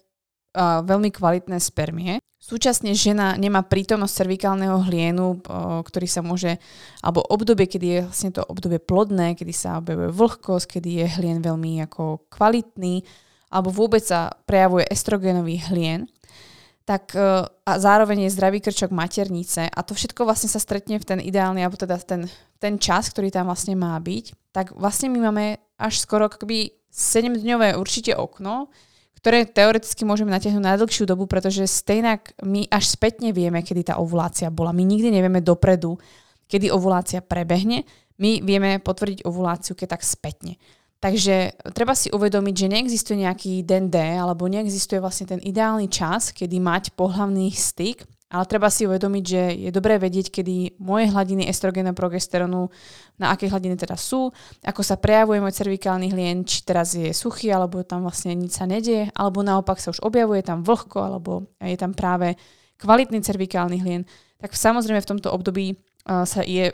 a 0.53 0.83
veľmi 0.83 1.15
kvalitné 1.15 1.57
spermie, 1.63 2.19
Súčasne 2.43 2.91
žena 2.99 3.39
nemá 3.39 3.63
prítomnosť 3.63 4.27
cervikálneho 4.27 4.83
hlienu, 4.91 5.39
ktorý 5.87 6.11
sa 6.11 6.27
môže, 6.27 6.59
alebo 6.99 7.23
obdobie, 7.23 7.71
kedy 7.71 7.87
je 7.87 8.01
vlastne 8.03 8.35
to 8.35 8.43
obdobie 8.43 8.83
plodné, 8.83 9.39
kedy 9.39 9.55
sa 9.55 9.79
objavuje 9.79 10.11
vlhkosť, 10.11 10.67
kedy 10.67 10.91
je 10.91 11.07
hlien 11.23 11.39
veľmi 11.39 11.87
ako 11.87 12.27
kvalitný, 12.35 13.07
alebo 13.47 13.71
vôbec 13.71 14.03
sa 14.03 14.35
prejavuje 14.43 14.91
estrogenový 14.91 15.63
hlien, 15.71 16.11
tak 16.93 17.17
e, 17.17 17.49
a 17.49 17.73
zároveň 17.81 18.29
je 18.29 18.35
zdravý 18.37 18.61
krčok 18.61 18.93
maternice 18.93 19.65
a 19.65 19.81
to 19.81 19.97
všetko 19.97 20.29
vlastne 20.29 20.53
sa 20.53 20.61
stretne 20.61 21.01
v 21.01 21.09
ten 21.09 21.19
ideálny, 21.25 21.65
alebo 21.65 21.81
teda 21.81 21.97
ten, 22.05 22.29
ten 22.61 22.77
čas, 22.77 23.09
ktorý 23.09 23.33
tam 23.33 23.49
vlastne 23.49 23.73
má 23.73 23.97
byť, 23.97 24.53
tak 24.53 24.77
vlastne 24.77 25.09
my 25.09 25.33
máme 25.33 25.57
až 25.81 26.05
skoro 26.05 26.29
akoby 26.29 26.77
7-dňové 26.93 27.81
určite 27.81 28.13
okno, 28.13 28.69
ktoré 29.17 29.49
teoreticky 29.49 30.05
môžeme 30.05 30.29
natiahnuť 30.37 30.61
na 30.61 30.77
dlhšiu 30.77 31.09
dobu, 31.09 31.25
pretože 31.25 31.65
stejnak 31.65 32.37
my 32.45 32.69
až 32.69 32.93
spätne 32.93 33.33
vieme, 33.33 33.65
kedy 33.65 33.89
tá 33.89 33.95
ovulácia 33.97 34.53
bola. 34.53 34.77
My 34.77 34.85
nikdy 34.85 35.09
nevieme 35.09 35.41
dopredu, 35.41 35.97
kedy 36.53 36.69
ovulácia 36.69 37.25
prebehne. 37.25 37.89
My 38.21 38.45
vieme 38.45 38.77
potvrdiť 38.85 39.25
ovuláciu, 39.25 39.73
keď 39.73 39.97
tak 39.97 40.03
spätne. 40.05 40.61
Takže 41.03 41.59
treba 41.75 41.99
si 41.99 42.15
uvedomiť, 42.15 42.55
že 42.55 42.71
neexistuje 42.71 43.27
nejaký 43.27 43.67
den 43.67 43.91
D, 43.91 43.99
alebo 43.99 44.47
neexistuje 44.47 45.03
vlastne 45.03 45.27
ten 45.27 45.43
ideálny 45.43 45.91
čas, 45.91 46.31
kedy 46.31 46.63
mať 46.63 46.95
pohlavný 46.95 47.51
styk 47.51 48.07
ale 48.33 48.49
treba 48.49 48.73
si 48.73 48.89
uvedomiť, 48.89 49.25
že 49.29 49.43
je 49.69 49.71
dobré 49.71 50.01
vedieť, 50.01 50.33
kedy 50.33 50.81
moje 50.81 51.13
hladiny 51.13 51.45
estrogénu 51.53 51.93
a 51.93 51.95
progesterónu, 51.97 52.73
na 53.21 53.37
aké 53.37 53.45
hladiny 53.45 53.77
teda 53.77 54.01
sú, 54.01 54.33
ako 54.65 54.81
sa 54.81 54.97
prejavuje 54.97 55.45
môj 55.45 55.53
cervikálny 55.53 56.09
hlien, 56.09 56.41
či 56.49 56.65
teraz 56.65 56.97
je 56.97 57.13
suchý, 57.13 57.53
alebo 57.53 57.85
tam 57.85 58.09
vlastne 58.09 58.33
nič 58.33 58.57
sa 58.57 58.65
nedieje, 58.65 59.13
alebo 59.13 59.45
naopak 59.45 59.77
sa 59.77 59.93
už 59.93 60.01
objavuje 60.01 60.41
tam 60.41 60.65
vlhko, 60.65 60.99
alebo 61.05 61.53
je 61.61 61.77
tam 61.77 61.93
práve 61.93 62.41
kvalitný 62.81 63.21
cervikálny 63.21 63.85
hlien. 63.85 64.09
Tak 64.41 64.57
samozrejme 64.57 65.05
v 65.05 65.11
tomto 65.13 65.29
období 65.29 65.77
uh, 65.77 66.25
sa 66.25 66.41
je 66.41 66.73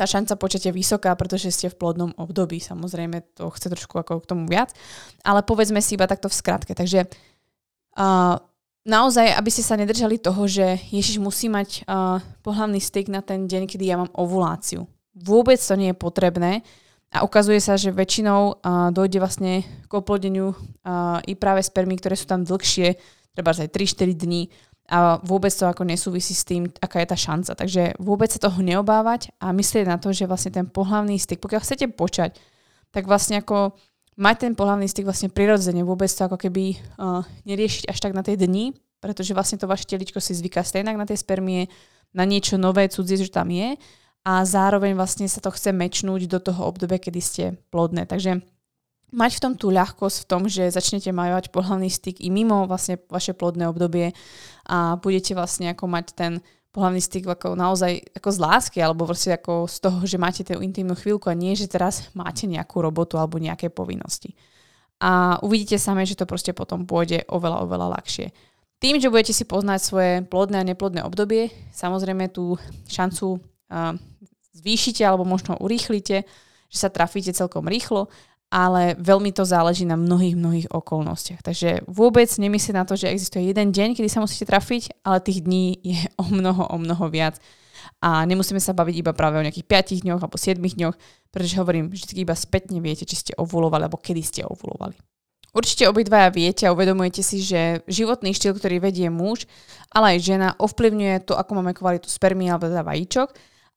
tá 0.00 0.08
šanca 0.08 0.40
počatia 0.40 0.72
vysoká, 0.72 1.12
pretože 1.12 1.52
ste 1.52 1.68
v 1.68 1.76
plodnom 1.76 2.16
období. 2.16 2.56
Samozrejme, 2.56 3.36
to 3.36 3.52
chce 3.52 3.68
trošku 3.68 4.00
ako 4.00 4.24
k 4.24 4.28
tomu 4.32 4.48
viac. 4.48 4.72
Ale 5.20 5.44
povedzme 5.44 5.84
si 5.84 6.00
iba 6.00 6.08
takto 6.08 6.32
v 6.32 6.38
skratke. 6.40 6.72
Takže 6.72 7.04
uh, 7.04 8.40
naozaj, 8.88 9.36
aby 9.36 9.50
ste 9.52 9.60
sa 9.60 9.76
nedržali 9.76 10.16
toho, 10.16 10.48
že 10.48 10.80
Ježiš 10.88 11.20
musí 11.20 11.52
mať 11.52 11.84
uh, 11.84 12.24
pohľavný 12.40 12.80
styk 12.80 13.12
na 13.12 13.20
ten 13.20 13.44
deň, 13.44 13.68
kedy 13.68 13.84
ja 13.84 14.00
mám 14.00 14.08
ovuláciu. 14.16 14.88
Vôbec 15.12 15.60
to 15.60 15.76
nie 15.76 15.92
je 15.92 16.00
potrebné 16.00 16.64
a 17.12 17.20
ukazuje 17.20 17.60
sa, 17.60 17.76
že 17.76 17.92
väčšinou 17.92 18.40
uh, 18.56 18.88
dojde 18.94 19.20
vlastne 19.20 19.68
k 19.84 19.92
oplodeniu 19.92 20.56
uh, 20.56 21.20
i 21.28 21.36
práve 21.36 21.60
spermy, 21.60 22.00
ktoré 22.00 22.16
sú 22.16 22.24
tam 22.24 22.46
dlhšie, 22.46 22.96
treba 23.36 23.52
aj 23.52 23.68
3-4 23.68 24.16
dní 24.16 24.48
a 24.90 25.22
vôbec 25.22 25.54
to 25.54 25.70
ako 25.70 25.86
nesúvisí 25.86 26.34
s 26.34 26.42
tým, 26.42 26.66
aká 26.82 26.98
je 26.98 27.08
tá 27.14 27.16
šanca. 27.16 27.54
Takže 27.54 27.94
vôbec 28.02 28.26
sa 28.26 28.42
toho 28.42 28.58
neobávať 28.58 29.30
a 29.38 29.54
myslieť 29.54 29.86
na 29.86 30.02
to, 30.02 30.10
že 30.10 30.26
vlastne 30.26 30.50
ten 30.50 30.66
pohľavný 30.66 31.14
styk, 31.14 31.38
pokiaľ 31.38 31.62
chcete 31.62 31.86
počať, 31.94 32.34
tak 32.90 33.06
vlastne 33.06 33.38
ako 33.38 33.78
mať 34.18 34.36
ten 34.50 34.52
pohľavný 34.58 34.90
styk 34.90 35.06
vlastne 35.06 35.30
prirodzene, 35.30 35.86
vôbec 35.86 36.10
to 36.10 36.26
ako 36.26 36.36
keby 36.36 36.74
uh, 36.98 37.22
neriešiť 37.46 37.86
až 37.86 37.98
tak 38.02 38.12
na 38.18 38.26
tej 38.26 38.42
dni, 38.42 38.74
pretože 38.98 39.30
vlastne 39.30 39.62
to 39.62 39.70
vaše 39.70 39.86
teličko 39.86 40.18
si 40.18 40.34
zvyká 40.34 40.66
stejnak 40.66 40.98
na 40.98 41.06
tie 41.06 41.16
spermie, 41.16 41.70
na 42.10 42.26
niečo 42.26 42.58
nové, 42.58 42.90
cudzie, 42.90 43.16
že 43.16 43.30
tam 43.30 43.48
je 43.54 43.78
a 44.26 44.44
zároveň 44.44 44.92
vlastne 44.98 45.24
sa 45.30 45.40
to 45.40 45.48
chce 45.54 45.72
mečnúť 45.72 46.28
do 46.28 46.42
toho 46.42 46.68
obdobia, 46.68 47.00
kedy 47.00 47.20
ste 47.22 47.44
plodné. 47.72 48.04
Takže 48.04 48.44
mať 49.10 49.30
v 49.38 49.42
tom 49.42 49.52
tú 49.58 49.74
ľahkosť 49.74 50.16
v 50.22 50.28
tom, 50.28 50.42
že 50.46 50.70
začnete 50.70 51.10
majovať 51.10 51.50
pohľavný 51.50 51.90
styk 51.90 52.22
i 52.22 52.30
mimo 52.30 52.66
vlastne 52.66 52.98
vaše 53.10 53.34
plodné 53.34 53.66
obdobie 53.66 54.14
a 54.66 54.98
budete 54.98 55.34
vlastne 55.34 55.74
ako 55.74 55.84
mať 55.90 56.06
ten 56.14 56.32
pohľavný 56.70 57.02
styk 57.02 57.26
ako 57.26 57.58
naozaj 57.58 57.98
ako 58.14 58.28
z 58.30 58.38
lásky, 58.38 58.78
alebo 58.78 59.02
vlastne 59.02 59.34
ako 59.34 59.66
z 59.66 59.76
toho, 59.82 59.98
že 60.06 60.22
máte 60.22 60.46
tú 60.46 60.62
intimnú 60.62 60.94
chvíľku 60.94 61.26
a 61.26 61.34
nie, 61.34 61.58
že 61.58 61.66
teraz 61.66 62.06
máte 62.14 62.46
nejakú 62.46 62.78
robotu 62.78 63.18
alebo 63.18 63.42
nejaké 63.42 63.74
povinnosti. 63.74 64.38
A 65.02 65.40
uvidíte 65.42 65.80
same, 65.80 66.06
že 66.06 66.14
to 66.14 66.28
proste 66.28 66.54
potom 66.54 66.86
pôjde 66.86 67.26
oveľa, 67.26 67.66
oveľa 67.66 67.98
ľahšie. 67.98 68.30
Tým, 68.80 68.96
že 68.96 69.12
budete 69.12 69.34
si 69.34 69.44
poznať 69.44 69.80
svoje 69.82 70.12
plodné 70.24 70.62
a 70.62 70.68
neplodné 70.68 71.04
obdobie, 71.04 71.52
samozrejme 71.74 72.32
tú 72.32 72.56
šancu 72.88 73.36
uh, 73.36 73.92
zvýšite 74.56 75.04
alebo 75.04 75.26
možno 75.26 75.56
urýchlite, 75.58 76.24
že 76.70 76.78
sa 76.78 76.88
trafíte 76.88 77.34
celkom 77.34 77.66
rýchlo 77.66 78.08
ale 78.50 78.98
veľmi 78.98 79.30
to 79.30 79.46
záleží 79.46 79.86
na 79.86 79.94
mnohých, 79.94 80.34
mnohých 80.34 80.68
okolnostiach. 80.74 81.40
Takže 81.46 81.86
vôbec 81.86 82.26
nemyslieť 82.26 82.74
na 82.74 82.82
to, 82.82 82.98
že 82.98 83.06
existuje 83.06 83.46
jeden 83.46 83.70
deň, 83.70 83.94
kedy 83.94 84.10
sa 84.10 84.18
musíte 84.18 84.50
trafiť, 84.50 85.06
ale 85.06 85.22
tých 85.22 85.46
dní 85.46 85.78
je 85.80 86.02
o 86.22 86.26
mnoho, 86.26 86.66
o 86.66 86.76
mnoho 86.76 87.06
viac. 87.08 87.38
A 88.02 88.26
nemusíme 88.26 88.60
sa 88.60 88.74
baviť 88.76 88.94
iba 89.06 89.12
práve 89.14 89.38
o 89.38 89.44
nejakých 89.44 89.64
5 89.64 90.04
dňoch 90.04 90.20
alebo 90.20 90.36
7 90.36 90.58
dňoch, 90.58 90.96
pretože 91.30 91.58
hovorím, 91.60 91.94
že 91.94 92.10
iba 92.18 92.34
spätne 92.34 92.80
viete, 92.82 93.06
či 93.06 93.16
ste 93.16 93.32
ovulovali 93.38 93.86
alebo 93.86 94.00
kedy 94.00 94.20
ste 94.20 94.42
ovulovali. 94.44 94.98
Určite 95.50 95.90
obidvaja 95.90 96.30
viete 96.30 96.62
a 96.64 96.72
uvedomujete 96.74 97.26
si, 97.26 97.42
že 97.42 97.82
životný 97.90 98.30
štýl, 98.30 98.54
ktorý 98.54 98.78
vedie 98.78 99.10
muž, 99.10 99.50
ale 99.90 100.16
aj 100.16 100.18
žena, 100.22 100.48
ovplyvňuje 100.62 101.26
to, 101.26 101.34
ako 101.34 101.58
máme 101.58 101.74
kvalitu 101.74 102.06
spermí 102.06 102.46
alebo 102.46 102.70
teda 102.70 102.86
vajíčok 102.86 103.28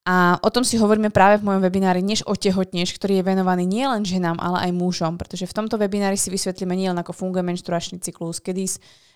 a 0.04 0.36
o 0.44 0.50
tom 0.52 0.68
si 0.68 0.76
hovoríme 0.76 1.16
práve 1.16 1.40
v 1.40 1.48
mojom 1.48 1.64
webinári 1.64 2.04
Než 2.04 2.28
otehotneš, 2.28 2.92
ktorý 3.00 3.24
je 3.24 3.28
venovaný 3.28 3.64
nielen 3.64 4.04
ženám, 4.04 4.36
ale 4.36 4.68
aj 4.68 4.72
mužom, 4.76 5.16
pretože 5.16 5.48
v 5.48 5.56
tomto 5.56 5.80
webinári 5.80 6.20
si 6.20 6.28
vysvetlíme 6.28 6.76
nielen 6.76 7.00
ako 7.00 7.16
funguje 7.16 7.40
menštruačný 7.40 8.04
cyklus, 8.04 8.44
kedy 8.44 8.68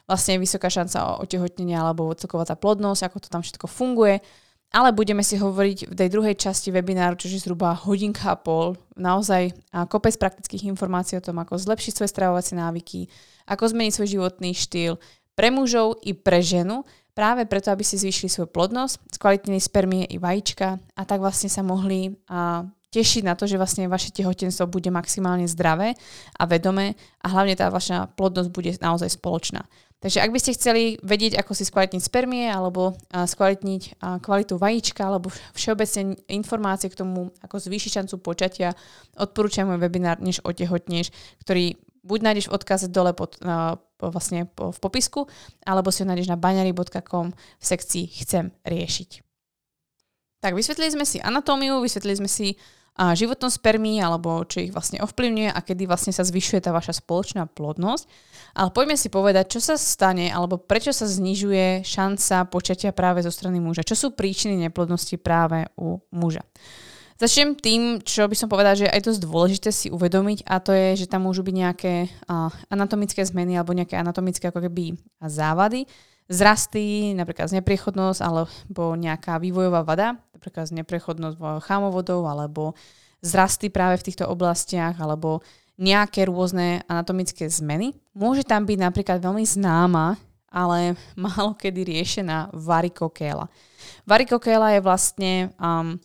vlastne 0.08 0.40
je 0.40 0.44
vysoká 0.48 0.72
šanca 0.72 0.98
o 1.04 1.28
otehotnenie 1.28 1.76
alebo 1.76 2.16
celková 2.16 2.48
tá 2.48 2.56
plodnosť, 2.56 3.04
ako 3.04 3.18
to 3.20 3.28
tam 3.28 3.44
všetko 3.44 3.68
funguje, 3.68 4.24
ale 4.72 4.96
budeme 4.96 5.24
si 5.28 5.36
hovoriť 5.36 5.92
v 5.92 5.96
tej 5.96 6.08
druhej 6.08 6.36
časti 6.40 6.72
webináru, 6.72 7.20
čiže 7.20 7.44
zhruba 7.44 7.76
hodinka 7.76 8.32
a 8.32 8.40
pol, 8.40 8.80
naozaj 8.96 9.52
kopec 9.92 10.16
praktických 10.16 10.72
informácií 10.72 11.20
o 11.20 11.24
tom, 11.24 11.36
ako 11.44 11.60
zlepšiť 11.60 12.00
svoje 12.00 12.12
stravovacie 12.16 12.56
návyky, 12.56 13.12
ako 13.48 13.76
zmeniť 13.76 13.92
svoj 13.92 14.08
životný 14.08 14.56
štýl 14.56 14.96
pre 15.36 15.52
mužov 15.52 16.00
i 16.08 16.16
pre 16.16 16.40
ženu, 16.40 16.88
práve 17.18 17.50
preto, 17.50 17.74
aby 17.74 17.82
si 17.82 17.98
zvýšili 17.98 18.30
svoju 18.30 18.54
plodnosť, 18.54 19.18
skvalitnili 19.18 19.58
spermie 19.58 20.06
i 20.06 20.22
vajíčka 20.22 20.78
a 20.78 21.02
tak 21.02 21.18
vlastne 21.18 21.50
sa 21.50 21.66
mohli 21.66 22.14
a, 22.30 22.62
tešiť 22.94 23.26
na 23.26 23.34
to, 23.34 23.50
že 23.50 23.58
vlastne 23.58 23.90
vaše 23.90 24.14
tehotenstvo 24.14 24.70
bude 24.70 24.94
maximálne 24.94 25.50
zdravé 25.50 25.98
a 26.38 26.44
vedomé 26.46 26.94
a 27.26 27.34
hlavne 27.34 27.58
tá 27.58 27.74
vaša 27.74 28.14
plodnosť 28.14 28.50
bude 28.54 28.72
naozaj 28.78 29.18
spoločná. 29.18 29.66
Takže 29.98 30.22
ak 30.22 30.30
by 30.30 30.40
ste 30.40 30.54
chceli 30.54 30.84
vedieť, 31.02 31.42
ako 31.42 31.58
si 31.58 31.66
skvalitniť 31.66 32.06
spermie 32.06 32.46
alebo 32.46 32.94
skvalitniť 33.10 33.98
kvalitu 34.22 34.54
vajíčka 34.62 35.02
alebo 35.02 35.34
všeobecne 35.58 36.22
informácie 36.30 36.94
k 36.94 37.02
tomu, 37.02 37.34
ako 37.42 37.58
zvýšiť 37.58 38.06
šancu 38.06 38.22
počatia, 38.22 38.78
odporúčam 39.18 39.66
môj 39.66 39.82
webinár 39.82 40.22
Než 40.22 40.46
otehotneš, 40.46 41.10
ktorý 41.42 41.82
Buď 42.08 42.20
nájdeš 42.24 42.48
odkaz 42.48 42.88
dole 42.88 43.12
pod, 43.12 43.36
uh, 43.44 43.76
vlastne 44.00 44.48
v 44.56 44.80
popisku, 44.80 45.28
alebo 45.68 45.92
si 45.92 46.02
ho 46.02 46.08
nájdeš 46.08 46.32
na 46.32 46.40
baňary.com 46.40 47.36
v 47.36 47.64
sekcii 47.64 48.06
Chcem 48.24 48.56
riešiť. 48.64 49.28
Tak 50.40 50.56
vysvetlili 50.56 50.96
sme 50.96 51.04
si 51.04 51.20
anatómiu, 51.20 51.84
vysvetlili 51.84 52.16
sme 52.24 52.30
si 52.32 52.56
a 52.98 53.14
životnosť 53.14 53.62
spermí, 53.62 54.02
alebo 54.02 54.42
čo 54.50 54.66
ich 54.66 54.74
vlastne 54.74 54.98
ovplyvňuje 55.06 55.54
a 55.54 55.60
kedy 55.62 55.86
vlastne 55.86 56.10
sa 56.10 56.26
zvyšuje 56.26 56.66
tá 56.66 56.74
vaša 56.74 56.98
spoločná 56.98 57.46
plodnosť. 57.46 58.10
Ale 58.58 58.74
poďme 58.74 58.98
si 58.98 59.14
povedať, 59.14 59.54
čo 59.54 59.62
sa 59.62 59.78
stane, 59.78 60.34
alebo 60.34 60.58
prečo 60.58 60.90
sa 60.90 61.06
znižuje 61.06 61.86
šanca 61.86 62.50
počatia 62.50 62.90
práve 62.90 63.22
zo 63.22 63.30
strany 63.30 63.62
muža. 63.62 63.86
Čo 63.86 63.94
sú 63.94 64.08
príčiny 64.18 64.58
neplodnosti 64.58 65.14
práve 65.22 65.70
u 65.78 66.02
muža. 66.10 66.42
Začnem 67.18 67.58
tým, 67.58 67.98
čo 68.06 68.30
by 68.30 68.36
som 68.38 68.46
povedala, 68.46 68.78
že 68.78 68.86
je 68.86 68.94
aj 68.94 69.02
dosť 69.10 69.22
dôležité 69.26 69.70
si 69.74 69.90
uvedomiť 69.90 70.46
a 70.46 70.62
to 70.62 70.70
je, 70.70 71.02
že 71.02 71.10
tam 71.10 71.26
môžu 71.26 71.42
byť 71.42 71.56
nejaké 71.58 71.94
uh, 72.30 72.54
anatomické 72.70 73.26
zmeny 73.26 73.58
alebo 73.58 73.74
nejaké 73.74 73.98
anatomické 73.98 74.54
ako 74.54 74.62
keby 74.70 74.94
závady, 75.26 75.90
zrasty, 76.30 77.18
napríklad 77.18 77.50
nepriechodnosť 77.58 78.22
alebo 78.22 78.94
nejaká 78.94 79.42
vývojová 79.42 79.82
vada, 79.82 80.22
napríklad 80.30 80.70
nepriechodnosť 80.70 81.66
chámovodov 81.66 82.22
alebo 82.30 82.78
zrasty 83.26 83.74
práve 83.74 83.98
v 83.98 84.14
týchto 84.14 84.30
oblastiach 84.30 84.94
alebo 85.02 85.42
nejaké 85.82 86.30
rôzne 86.30 86.86
anatomické 86.86 87.50
zmeny. 87.50 87.98
Môže 88.14 88.46
tam 88.46 88.70
byť 88.70 88.78
napríklad 88.78 89.18
veľmi 89.26 89.42
známa, 89.42 90.22
ale 90.54 90.94
málo 91.18 91.58
kedy 91.58 91.82
riešená 91.82 92.54
varikokéla. 92.54 93.50
Varikokéla 94.06 94.78
je 94.78 94.86
vlastne 94.86 95.32
um, 95.58 95.98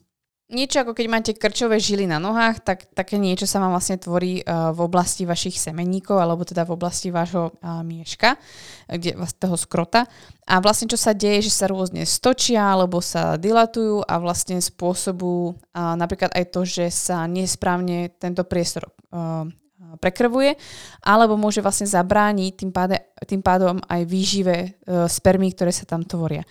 niečo 0.53 0.85
ako 0.85 0.93
keď 0.93 1.07
máte 1.09 1.33
krčové 1.33 1.81
žily 1.81 2.05
na 2.05 2.21
nohách, 2.21 2.61
tak 2.61 2.93
také 2.93 3.17
niečo 3.17 3.49
sa 3.49 3.59
vám 3.59 3.73
vlastne 3.73 3.97
tvorí 3.97 4.45
uh, 4.45 4.71
v 4.77 4.81
oblasti 4.85 5.25
vašich 5.25 5.57
semenníkov, 5.57 6.21
alebo 6.21 6.45
teda 6.45 6.69
v 6.69 6.77
oblasti 6.77 7.09
vášho 7.09 7.57
uh, 7.57 7.81
mieška, 7.83 8.37
kde, 8.87 9.17
toho 9.41 9.57
skrota. 9.57 10.05
A 10.45 10.61
vlastne 10.61 10.93
čo 10.93 11.01
sa 11.01 11.17
deje, 11.17 11.49
že 11.49 11.53
sa 11.57 11.67
rôzne 11.73 12.05
stočia, 12.05 12.77
alebo 12.77 13.01
sa 13.01 13.41
dilatujú 13.41 14.05
a 14.05 14.15
vlastne 14.21 14.61
spôsobujú 14.61 15.57
napríklad 15.73 16.37
aj 16.37 16.45
to, 16.53 16.69
že 16.69 16.93
sa 16.93 17.25
nesprávne 17.25 18.13
tento 18.21 18.45
priestor 18.45 18.93
prekrvuje, 20.01 20.57
alebo 21.05 21.37
môže 21.37 21.61
vlastne 21.61 21.85
zabrániť 21.85 22.53
tým, 22.57 22.71
páde, 22.73 23.03
tým 23.29 23.43
pádom 23.45 23.77
aj 23.85 24.03
výžive 24.09 24.57
uh, 24.87 25.05
spermí, 25.09 25.53
ktoré 25.53 25.73
sa 25.75 25.85
tam 25.85 26.07
tvoria. 26.07 26.45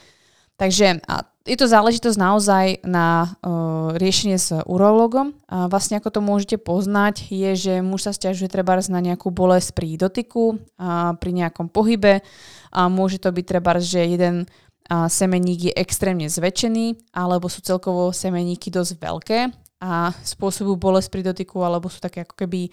Takže 0.62 1.02
a 1.10 1.26
je 1.42 1.58
to 1.58 1.66
záležitosť 1.66 2.22
naozaj 2.22 2.66
na 2.86 3.26
uh, 3.26 3.98
riešenie 3.98 4.38
s 4.38 4.54
urologom. 4.70 5.34
A 5.50 5.66
vlastne 5.66 5.98
ako 5.98 6.14
to 6.14 6.22
môžete 6.22 6.62
poznať, 6.62 7.34
je, 7.34 7.52
že 7.58 7.74
muž 7.82 8.06
sa 8.06 8.14
stiažuje 8.14 8.46
treba 8.46 8.78
na 8.78 9.02
nejakú 9.02 9.34
bolesť 9.34 9.74
pri 9.74 9.98
dotyku, 9.98 10.62
a 10.78 11.18
pri 11.18 11.32
nejakom 11.34 11.66
pohybe. 11.66 12.22
A 12.70 12.80
môže 12.94 13.18
to 13.18 13.34
byť 13.34 13.46
treba, 13.50 13.82
že 13.82 14.06
jeden 14.06 14.46
a 14.92 15.08
semeník 15.08 15.72
je 15.72 15.74
extrémne 15.74 16.28
zväčšený, 16.28 17.16
alebo 17.16 17.48
sú 17.48 17.64
celkovo 17.64 18.12
semeníky 18.12 18.68
dosť 18.68 19.00
veľké 19.00 19.40
a 19.80 20.12
spôsobujú 20.12 20.76
bolesť 20.76 21.10
pri 21.10 21.22
dotyku, 21.32 21.64
alebo 21.64 21.88
sú 21.88 22.04
také 22.04 22.28
ako 22.28 22.36
keby 22.36 22.68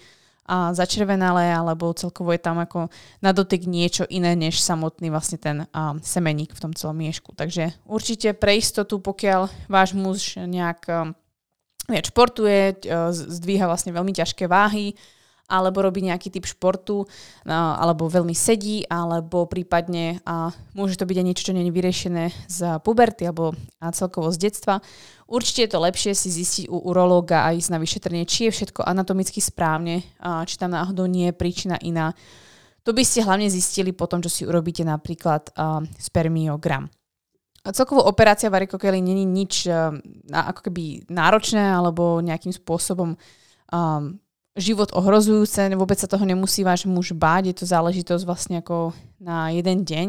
a 0.49 0.73
začervenalé, 0.73 1.53
alebo 1.53 1.93
celkovo 1.93 2.33
je 2.33 2.41
tam 2.41 2.57
ako 2.57 2.89
na 3.21 3.29
dotyk 3.29 3.69
niečo 3.69 4.09
iné, 4.09 4.33
než 4.33 4.57
samotný 4.57 5.13
vlastne 5.13 5.37
ten 5.37 5.69
a, 5.69 5.93
semeník 6.01 6.57
v 6.57 6.63
tom 6.65 6.73
celom 6.73 6.97
miešku. 6.97 7.37
Takže 7.37 7.77
určite 7.85 8.33
pre 8.33 8.57
istotu, 8.57 8.97
pokiaľ 8.97 9.69
váš 9.69 9.93
muž 9.93 10.41
nejak 10.41 10.89
viac 11.85 12.05
športuje, 12.09 12.85
zdvíha 13.13 13.69
vlastne 13.69 13.93
veľmi 13.93 14.13
ťažké 14.13 14.49
váhy, 14.49 14.97
alebo 15.49 15.81
robí 15.81 16.05
nejaký 16.05 16.29
typ 16.29 16.45
športu, 16.45 17.09
alebo 17.49 18.05
veľmi 18.05 18.37
sedí, 18.37 18.85
alebo 18.85 19.49
prípadne 19.49 20.21
a 20.23 20.53
môže 20.77 20.95
to 20.95 21.09
byť 21.09 21.17
aj 21.17 21.25
niečo, 21.25 21.45
čo 21.49 21.55
nie 21.57 21.65
je 21.65 21.73
vyriešené 21.73 22.23
z 22.45 22.59
puberty 22.85 23.25
alebo 23.25 23.57
a 23.81 23.89
celkovo 23.89 24.29
z 24.29 24.45
detstva. 24.45 24.79
Určite 25.25 25.65
je 25.65 25.71
to 25.73 25.81
lepšie 25.81 26.13
si 26.13 26.29
zistiť 26.29 26.65
u 26.69 26.89
urológa 26.89 27.45
a 27.45 27.53
ísť 27.53 27.69
na 27.73 27.81
vyšetrenie, 27.81 28.29
či 28.29 28.49
je 28.49 28.55
všetko 28.55 28.85
anatomicky 28.85 29.41
správne, 29.41 30.05
a 30.21 30.45
či 30.45 30.57
tam 30.57 30.73
náhodou 30.73 31.09
nie 31.09 31.29
je 31.29 31.37
príčina 31.37 31.77
iná. 31.81 32.13
To 32.87 32.95
by 32.95 33.05
ste 33.05 33.21
hlavne 33.21 33.45
zistili 33.51 33.93
po 33.93 34.09
tom, 34.09 34.23
čo 34.23 34.31
si 34.31 34.47
urobíte 34.47 34.81
napríklad 34.81 35.53
uh, 35.53 35.85
spermiogram. 35.99 36.89
A 37.61 37.75
celkovo 37.75 38.07
operácia 38.07 38.49
varikokely 38.49 39.03
není 39.03 39.27
nič 39.27 39.67
uh, 39.67 39.93
ako 40.31 40.71
keby 40.71 41.05
náročné 41.11 41.59
alebo 41.59 42.23
nejakým 42.23 42.55
spôsobom 42.55 43.13
um, 43.13 44.17
život 44.59 44.91
ohrozujúce, 44.91 45.71
vôbec 45.73 45.95
sa 45.95 46.11
toho 46.11 46.27
nemusí 46.27 46.67
váš 46.67 46.83
muž 46.83 47.15
báť, 47.15 47.49
je 47.49 47.55
to 47.63 47.65
záležitosť 47.65 48.23
vlastne 48.27 48.59
ako 48.59 48.91
na 49.17 49.49
jeden 49.55 49.87
deň, 49.87 50.07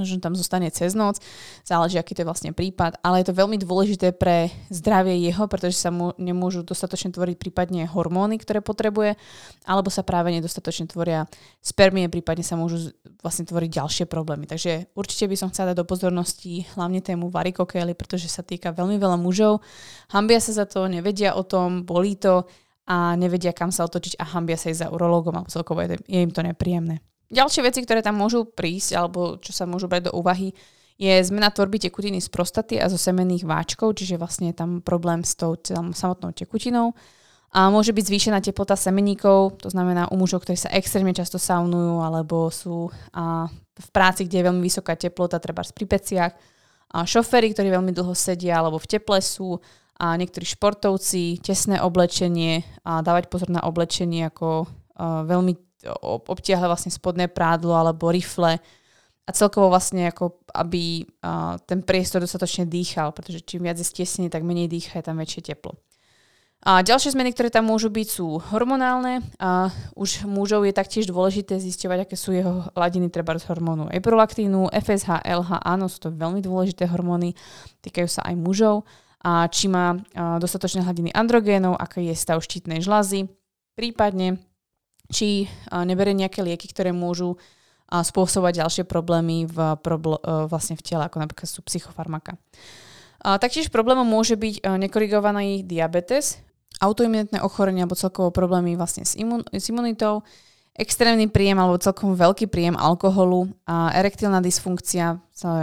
že 0.00 0.16
tam 0.24 0.32
zostane 0.32 0.72
cez 0.72 0.96
noc, 0.96 1.20
záleží, 1.68 2.00
aký 2.00 2.16
to 2.16 2.24
je 2.24 2.28
vlastne 2.28 2.50
prípad, 2.56 2.96
ale 3.04 3.20
je 3.20 3.28
to 3.28 3.36
veľmi 3.36 3.60
dôležité 3.60 4.16
pre 4.16 4.48
zdravie 4.72 5.20
jeho, 5.20 5.44
pretože 5.44 5.76
sa 5.76 5.92
mu 5.92 6.16
nemôžu 6.16 6.64
dostatočne 6.64 7.12
tvoriť 7.12 7.36
prípadne 7.36 7.84
hormóny, 7.84 8.40
ktoré 8.40 8.64
potrebuje, 8.64 9.20
alebo 9.68 9.92
sa 9.92 10.00
práve 10.00 10.32
nedostatočne 10.32 10.88
tvoria 10.88 11.28
spermie, 11.60 12.08
prípadne 12.08 12.40
sa 12.40 12.56
môžu 12.56 12.96
vlastne 13.20 13.44
tvoriť 13.44 13.68
ďalšie 13.68 14.04
problémy. 14.08 14.48
Takže 14.48 14.88
určite 14.96 15.28
by 15.28 15.36
som 15.36 15.52
chcela 15.52 15.76
dať 15.76 15.84
do 15.84 15.88
pozornosti 15.88 16.64
hlavne 16.72 17.04
tému 17.04 17.28
varikokely, 17.28 17.92
pretože 17.92 18.32
sa 18.32 18.40
týka 18.40 18.72
veľmi 18.72 18.96
veľa 18.96 19.20
mužov. 19.20 19.60
Hambia 20.08 20.40
sa 20.40 20.56
za 20.56 20.64
to, 20.64 20.88
nevedia 20.88 21.36
o 21.36 21.44
tom, 21.44 21.84
bolí 21.84 22.16
to 22.16 22.48
a 22.86 23.14
nevedia, 23.14 23.54
kam 23.54 23.70
sa 23.70 23.86
otočiť 23.86 24.18
a 24.18 24.24
hambia 24.34 24.58
sa 24.58 24.70
aj 24.70 24.76
za 24.82 24.86
urológom 24.90 25.38
a 25.38 25.46
celkovo 25.46 25.82
je, 25.86 26.02
im 26.10 26.34
to 26.34 26.42
nepríjemné. 26.42 26.98
Ďalšie 27.32 27.64
veci, 27.64 27.80
ktoré 27.80 28.04
tam 28.04 28.20
môžu 28.20 28.44
prísť 28.44 28.98
alebo 28.98 29.38
čo 29.40 29.54
sa 29.54 29.64
môžu 29.64 29.88
brať 29.88 30.10
do 30.10 30.16
úvahy, 30.18 30.52
je 31.00 31.14
zmena 31.24 31.48
tvorby 31.50 31.80
tekutiny 31.80 32.20
z 32.20 32.28
prostaty 32.28 32.76
a 32.78 32.86
zo 32.86 33.00
semenných 33.00 33.48
váčkov, 33.48 33.96
čiže 33.96 34.20
vlastne 34.20 34.52
je 34.52 34.56
tam 34.60 34.84
problém 34.84 35.24
s 35.24 35.34
tou 35.34 35.56
samotnou 35.96 36.36
tekutinou. 36.36 36.92
A 37.52 37.68
môže 37.68 37.92
byť 37.92 38.04
zvýšená 38.08 38.38
teplota 38.40 38.80
semeníkov, 38.80 39.60
to 39.60 39.68
znamená 39.68 40.08
u 40.08 40.16
mužov, 40.16 40.40
ktorí 40.44 40.56
sa 40.56 40.72
extrémne 40.72 41.12
často 41.12 41.36
saunujú 41.36 42.00
alebo 42.00 42.48
sú 42.48 42.88
a, 43.12 43.44
v 43.76 43.88
práci, 43.92 44.24
kde 44.24 44.40
je 44.40 44.46
veľmi 44.48 44.62
vysoká 44.64 44.96
teplota, 44.96 45.36
treba 45.36 45.60
pri 45.60 45.84
peciach. 45.84 46.32
A 46.92 47.04
šoféry, 47.04 47.52
ktorí 47.52 47.72
veľmi 47.72 47.92
dlho 47.92 48.16
sedia 48.16 48.60
alebo 48.60 48.80
v 48.80 48.88
teple 48.88 49.20
sú, 49.20 49.60
a 50.02 50.18
niektorí 50.18 50.42
športovci, 50.42 51.38
tesné 51.38 51.78
oblečenie 51.78 52.66
a 52.82 53.06
dávať 53.06 53.30
pozor 53.30 53.54
na 53.54 53.62
oblečenie 53.62 54.26
ako 54.26 54.66
uh, 54.66 55.22
veľmi 55.22 55.54
obtiahle 56.26 56.66
vlastne 56.66 56.90
spodné 56.90 57.30
prádlo 57.30 57.74
alebo 57.78 58.10
rifle 58.10 58.58
a 59.22 59.30
celkovo 59.30 59.70
vlastne 59.70 60.10
ako 60.10 60.42
aby 60.50 61.06
uh, 61.22 61.54
ten 61.62 61.86
priestor 61.86 62.18
dostatočne 62.18 62.66
dýchal, 62.66 63.14
pretože 63.14 63.46
čím 63.46 63.62
viac 63.62 63.78
je 63.78 63.86
stesnený, 63.86 64.26
tak 64.26 64.42
menej 64.42 64.66
dýcha, 64.66 64.98
je 64.98 65.06
tam 65.06 65.22
väčšie 65.22 65.54
teplo. 65.54 65.78
A 66.62 66.78
ďalšie 66.78 67.18
zmeny, 67.18 67.34
ktoré 67.34 67.50
tam 67.50 67.66
môžu 67.66 67.90
byť, 67.90 68.06
sú 68.06 68.38
hormonálne. 68.54 69.18
A 69.42 69.74
už 69.98 70.30
mužov 70.30 70.62
je 70.62 70.70
taktiež 70.70 71.10
dôležité 71.10 71.58
zisťovať, 71.58 72.06
aké 72.06 72.14
sú 72.14 72.30
jeho 72.30 72.70
hladiny 72.78 73.10
treba 73.10 73.34
z 73.34 73.50
hormónu 73.50 73.90
eprolaktínu, 73.90 74.70
FSH, 74.70 75.26
LH, 75.26 75.58
áno, 75.58 75.90
sú 75.90 76.06
to 76.06 76.14
veľmi 76.14 76.38
dôležité 76.38 76.86
hormóny, 76.86 77.34
týkajú 77.82 78.06
sa 78.06 78.22
aj 78.30 78.38
mužov 78.38 78.86
a 79.22 79.46
či 79.46 79.70
má 79.70 79.94
dostatočné 80.14 80.82
hladiny 80.82 81.14
androgénov, 81.14 81.78
aký 81.78 82.10
je 82.10 82.18
stav 82.18 82.42
štítnej 82.42 82.82
žlazy, 82.82 83.30
prípadne 83.78 84.42
či 85.14 85.46
neberie 85.70 86.18
nejaké 86.18 86.42
lieky, 86.42 86.66
ktoré 86.66 86.90
môžu 86.90 87.38
spôsobovať 88.00 88.64
ďalšie 88.64 88.84
problémy 88.88 89.44
v, 89.44 89.76
e, 89.76 90.16
vlastne 90.48 90.80
v 90.80 90.84
tele, 90.86 91.04
ako 91.04 91.20
napríklad 91.20 91.44
sú 91.44 91.60
psychofarmaka. 91.68 92.40
A 93.20 93.36
taktiež 93.36 93.68
problémom 93.68 94.08
môže 94.08 94.40
byť 94.40 94.54
e, 94.56 94.80
nekorigovaný 94.80 95.60
diabetes, 95.60 96.40
autoimunitné 96.80 97.44
ochorenie 97.44 97.84
alebo 97.84 98.00
celkovo 98.00 98.32
problémy 98.32 98.80
vlastne 98.80 99.04
s, 99.04 99.12
imun- 99.20 99.44
s 99.52 99.68
imunitou, 99.68 100.24
extrémny 100.76 101.28
príjem 101.28 101.60
alebo 101.60 101.80
celkom 101.80 102.16
veľký 102.16 102.48
príjem 102.48 102.76
alkoholu 102.76 103.52
a 103.68 103.92
erektilná 103.96 104.40
dysfunkcia, 104.40 105.20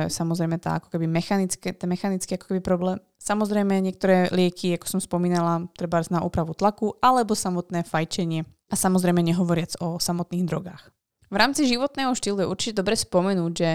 samozrejme 0.10 0.62
tá 0.62 0.78
ako 0.78 0.94
keby 0.94 1.10
mechanické, 1.10 1.74
ten 1.74 1.90
mechanický 1.90 2.38
ako 2.38 2.54
keby 2.54 2.62
problém, 2.62 2.98
Samozrejme, 3.20 3.84
niektoré 3.84 4.32
lieky, 4.32 4.80
ako 4.80 4.98
som 4.98 5.00
spomínala, 5.04 5.68
treba 5.76 6.00
na 6.08 6.24
úpravu 6.24 6.56
tlaku, 6.56 6.96
alebo 7.04 7.36
samotné 7.36 7.84
fajčenie. 7.84 8.48
A 8.72 8.76
samozrejme 8.80 9.20
nehovoriac 9.20 9.76
o 9.84 10.00
samotných 10.00 10.48
drogách. 10.48 10.88
V 11.28 11.36
rámci 11.36 11.68
životného 11.68 12.16
štýlu 12.16 12.42
je 12.42 12.48
určite 12.50 12.80
dobre 12.80 12.96
spomenúť, 12.96 13.54
že 13.54 13.72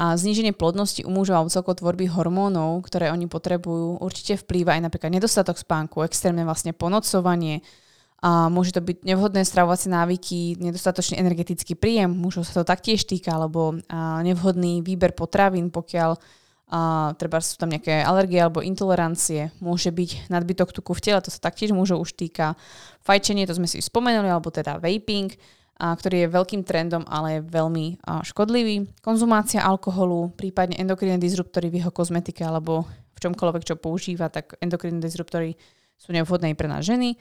a 0.00 0.16
zníženie 0.16 0.56
plodnosti 0.56 1.04
u 1.04 1.12
mužov 1.12 1.44
alebo 1.44 1.76
tvorby 1.76 2.08
hormónov, 2.08 2.80
ktoré 2.88 3.12
oni 3.12 3.28
potrebujú, 3.28 4.00
určite 4.00 4.40
vplýva 4.40 4.80
aj 4.80 4.88
napríklad 4.88 5.12
nedostatok 5.12 5.60
spánku, 5.60 6.00
extrémne 6.00 6.40
vlastne 6.48 6.72
ponocovanie, 6.72 7.60
a 8.20 8.52
môže 8.52 8.76
to 8.76 8.84
byť 8.84 9.04
nevhodné 9.04 9.42
stravovacie 9.48 9.88
návyky, 9.88 10.60
nedostatočný 10.60 11.16
energetický 11.16 11.72
príjem, 11.72 12.12
mužov 12.12 12.44
sa 12.44 12.60
to 12.60 12.68
taktiež 12.68 13.08
týka, 13.08 13.32
alebo 13.32 13.80
nevhodný 14.24 14.84
výber 14.84 15.16
potravín, 15.16 15.72
pokiaľ 15.72 16.20
a 16.70 17.10
treba 17.18 17.42
sú 17.42 17.58
tam 17.58 17.74
nejaké 17.74 17.98
alergie 18.06 18.38
alebo 18.38 18.62
intolerancie, 18.62 19.50
môže 19.58 19.90
byť 19.90 20.30
nadbytok 20.30 20.70
tuku 20.70 20.94
v 20.94 21.02
tele, 21.02 21.18
to 21.18 21.26
sa 21.26 21.50
taktiež 21.50 21.74
môže 21.74 21.98
už 21.98 22.14
týka 22.14 22.54
fajčenie, 23.02 23.42
to 23.42 23.58
sme 23.58 23.66
si 23.66 23.82
spomenuli, 23.82 24.30
alebo 24.30 24.54
teda 24.54 24.78
vaping, 24.78 25.34
a, 25.82 25.90
ktorý 25.98 26.22
je 26.22 26.28
veľkým 26.30 26.62
trendom, 26.62 27.02
ale 27.10 27.42
je 27.42 27.50
veľmi 27.50 28.06
a, 28.06 28.22
škodlivý. 28.22 28.86
Konzumácia 29.02 29.66
alkoholu, 29.66 30.30
prípadne 30.38 30.78
endokrinné 30.78 31.18
disruptory 31.18 31.74
v 31.74 31.82
jeho 31.82 31.90
kozmetike 31.90 32.46
alebo 32.46 32.86
v 32.86 33.18
čomkoľvek, 33.18 33.66
čo 33.66 33.74
používa, 33.74 34.30
tak 34.30 34.54
endokrinné 34.62 35.02
disruptory 35.02 35.58
sú 35.98 36.14
nevhodné 36.14 36.54
pre 36.54 36.70
nás 36.70 36.86
ženy. 36.86 37.18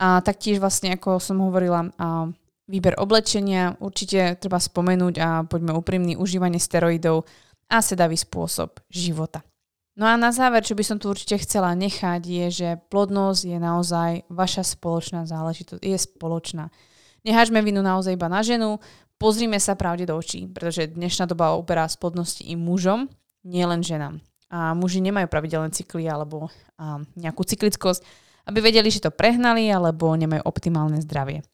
A 0.00 0.24
taktiež 0.24 0.58
vlastne, 0.58 0.96
ako 0.96 1.20
som 1.20 1.44
hovorila, 1.44 1.92
a, 2.00 2.32
výber 2.64 2.96
oblečenia, 2.96 3.76
určite 3.84 4.40
treba 4.40 4.56
spomenúť 4.56 5.14
a 5.20 5.28
poďme 5.44 5.76
úprimný, 5.76 6.16
užívanie 6.16 6.56
steroidov, 6.56 7.28
a 7.70 7.78
sedavý 7.78 8.18
spôsob 8.18 8.82
života. 8.90 9.46
No 9.94 10.10
a 10.10 10.18
na 10.18 10.34
záver, 10.34 10.66
čo 10.66 10.74
by 10.74 10.82
som 10.82 10.98
tu 10.98 11.06
určite 11.06 11.38
chcela 11.46 11.70
nechať, 11.78 12.22
je, 12.26 12.46
že 12.50 12.68
plodnosť 12.90 13.42
je 13.46 13.58
naozaj 13.62 14.10
vaša 14.26 14.66
spoločná 14.66 15.22
záležitosť. 15.26 15.82
Je 15.82 15.94
spoločná. 15.94 16.74
Nehažme 17.22 17.62
vinu 17.62 17.84
naozaj 17.84 18.16
iba 18.16 18.26
na 18.26 18.42
ženu, 18.42 18.80
pozrime 19.20 19.60
sa 19.60 19.76
pravde 19.76 20.08
do 20.08 20.16
očí, 20.16 20.48
pretože 20.50 20.90
dnešná 20.90 21.28
doba 21.30 21.54
oberá 21.54 21.86
z 21.86 22.00
plodnosti 22.00 22.42
i 22.42 22.56
mužom, 22.56 23.12
nielen 23.44 23.84
ženám. 23.84 24.18
A 24.50 24.74
muži 24.74 24.98
nemajú 25.04 25.30
pravidelné 25.30 25.70
cykly 25.70 26.10
alebo 26.10 26.48
a, 26.80 27.04
nejakú 27.14 27.44
cyklickosť, 27.44 28.02
aby 28.50 28.58
vedeli, 28.58 28.90
že 28.90 29.06
to 29.06 29.14
prehnali 29.14 29.70
alebo 29.70 30.10
nemajú 30.18 30.42
optimálne 30.42 30.98
zdravie. 30.98 31.46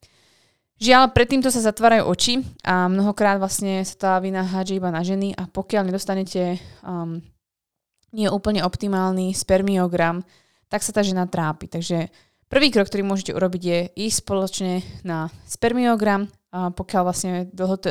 Žiaľ, 0.76 1.16
predtým 1.16 1.40
to 1.40 1.48
sa 1.48 1.64
zatvárajú 1.64 2.04
oči 2.08 2.44
a 2.64 2.88
mnohokrát 2.88 3.40
vlastne 3.40 3.80
sa 3.84 3.96
tá 3.96 4.12
vina 4.20 4.44
hádže 4.44 4.76
iba 4.76 4.92
na 4.92 5.00
ženy 5.00 5.32
a 5.32 5.48
pokiaľ 5.48 5.88
nedostanete 5.88 6.60
um, 6.84 7.24
nie 8.12 8.28
úplne 8.28 8.60
optimálny 8.60 9.32
spermiogram, 9.32 10.20
tak 10.68 10.84
sa 10.84 10.92
tá 10.92 11.00
žena 11.00 11.24
trápi. 11.24 11.68
Takže 11.68 12.12
prvý 12.52 12.68
krok, 12.68 12.92
ktorý 12.92 13.08
môžete 13.08 13.32
urobiť 13.32 13.62
je 13.62 13.78
ísť 14.08 14.16
spoločne 14.20 14.72
na 15.00 15.32
spermiogram, 15.48 16.28
a 16.52 16.72
pokiaľ 16.72 17.02
vlastne 17.04 17.32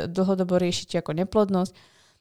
dlhodobo 0.09 0.57
riešite 0.57 1.01
ako 1.01 1.13
neplodnosť 1.25 1.73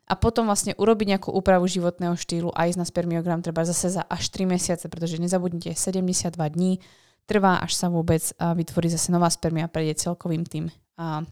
a 0.04 0.12
potom 0.20 0.44
vlastne 0.44 0.76
urobiť 0.76 1.16
nejakú 1.16 1.30
úpravu 1.32 1.64
životného 1.64 2.12
štýlu 2.12 2.52
a 2.52 2.68
ísť 2.68 2.78
na 2.80 2.86
spermiogram 2.86 3.40
treba 3.40 3.64
zase 3.64 3.96
za 3.96 4.04
až 4.04 4.28
3 4.28 4.44
mesiace, 4.44 4.84
pretože 4.92 5.16
nezabudnite 5.16 5.72
72 5.72 6.36
dní 6.36 6.84
trvá, 7.24 7.56
až 7.64 7.72
sa 7.72 7.88
vôbec 7.88 8.20
vytvorí 8.36 8.92
zase 8.92 9.08
nová 9.08 9.32
spermia 9.32 9.64
a 9.64 9.72
prejde 9.72 10.04
celkovým 10.04 10.44
tým 10.44 10.68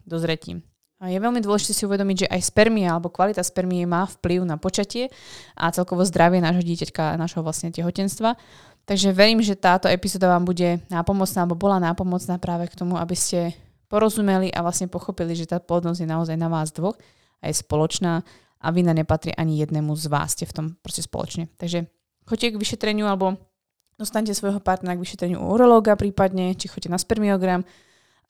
dozretím. 0.09 0.65
A 1.03 1.11
je 1.11 1.19
veľmi 1.19 1.43
dôležité 1.43 1.75
si 1.75 1.83
uvedomiť, 1.83 2.17
že 2.25 2.31
aj 2.31 2.41
spermia 2.47 2.95
alebo 2.95 3.11
kvalita 3.11 3.43
spermie 3.43 3.83
má 3.85 4.07
vplyv 4.07 4.47
na 4.47 4.55
počatie 4.55 5.11
a 5.59 5.69
celkovo 5.75 6.07
zdravie 6.07 6.39
nášho 6.39 6.63
dieťaťka, 6.63 7.19
nášho 7.19 7.43
vlastne 7.43 7.75
tehotenstva. 7.75 8.39
Takže 8.87 9.11
verím, 9.11 9.43
že 9.43 9.59
táto 9.59 9.91
epizóda 9.91 10.31
vám 10.31 10.47
bude 10.47 10.79
nápomocná 10.91 11.43
alebo 11.43 11.59
bola 11.59 11.83
nápomocná 11.83 12.39
práve 12.39 12.71
k 12.71 12.79
tomu, 12.79 12.97
aby 12.99 13.19
ste 13.19 13.51
porozumeli 13.91 14.55
a 14.55 14.63
vlastne 14.63 14.87
pochopili, 14.87 15.35
že 15.35 15.51
tá 15.51 15.59
plodnosť 15.59 16.07
je 16.07 16.09
naozaj 16.09 16.37
na 16.39 16.47
vás 16.47 16.71
dvoch 16.71 16.95
a 17.43 17.51
je 17.51 17.55
spoločná 17.59 18.23
a 18.63 18.71
vina 18.71 18.95
nepatrí 18.95 19.35
ani 19.35 19.59
jednému 19.59 19.93
z 19.99 20.07
vás, 20.07 20.39
ste 20.39 20.47
v 20.47 20.55
tom 20.55 20.67
proste 20.79 21.03
spoločne. 21.03 21.51
Takže 21.59 21.91
choďte 22.31 22.55
k 22.55 22.61
vyšetreniu 22.63 23.11
alebo 23.11 23.35
dostanete 23.99 24.39
svojho 24.39 24.63
partnera 24.63 24.95
k 24.95 25.03
vyšetreniu 25.03 25.43
u 25.43 25.51
urológa 25.51 25.99
prípadne, 25.99 26.55
či 26.55 26.71
chodíte 26.71 26.95
na 26.95 27.03
spermiogram 27.03 27.67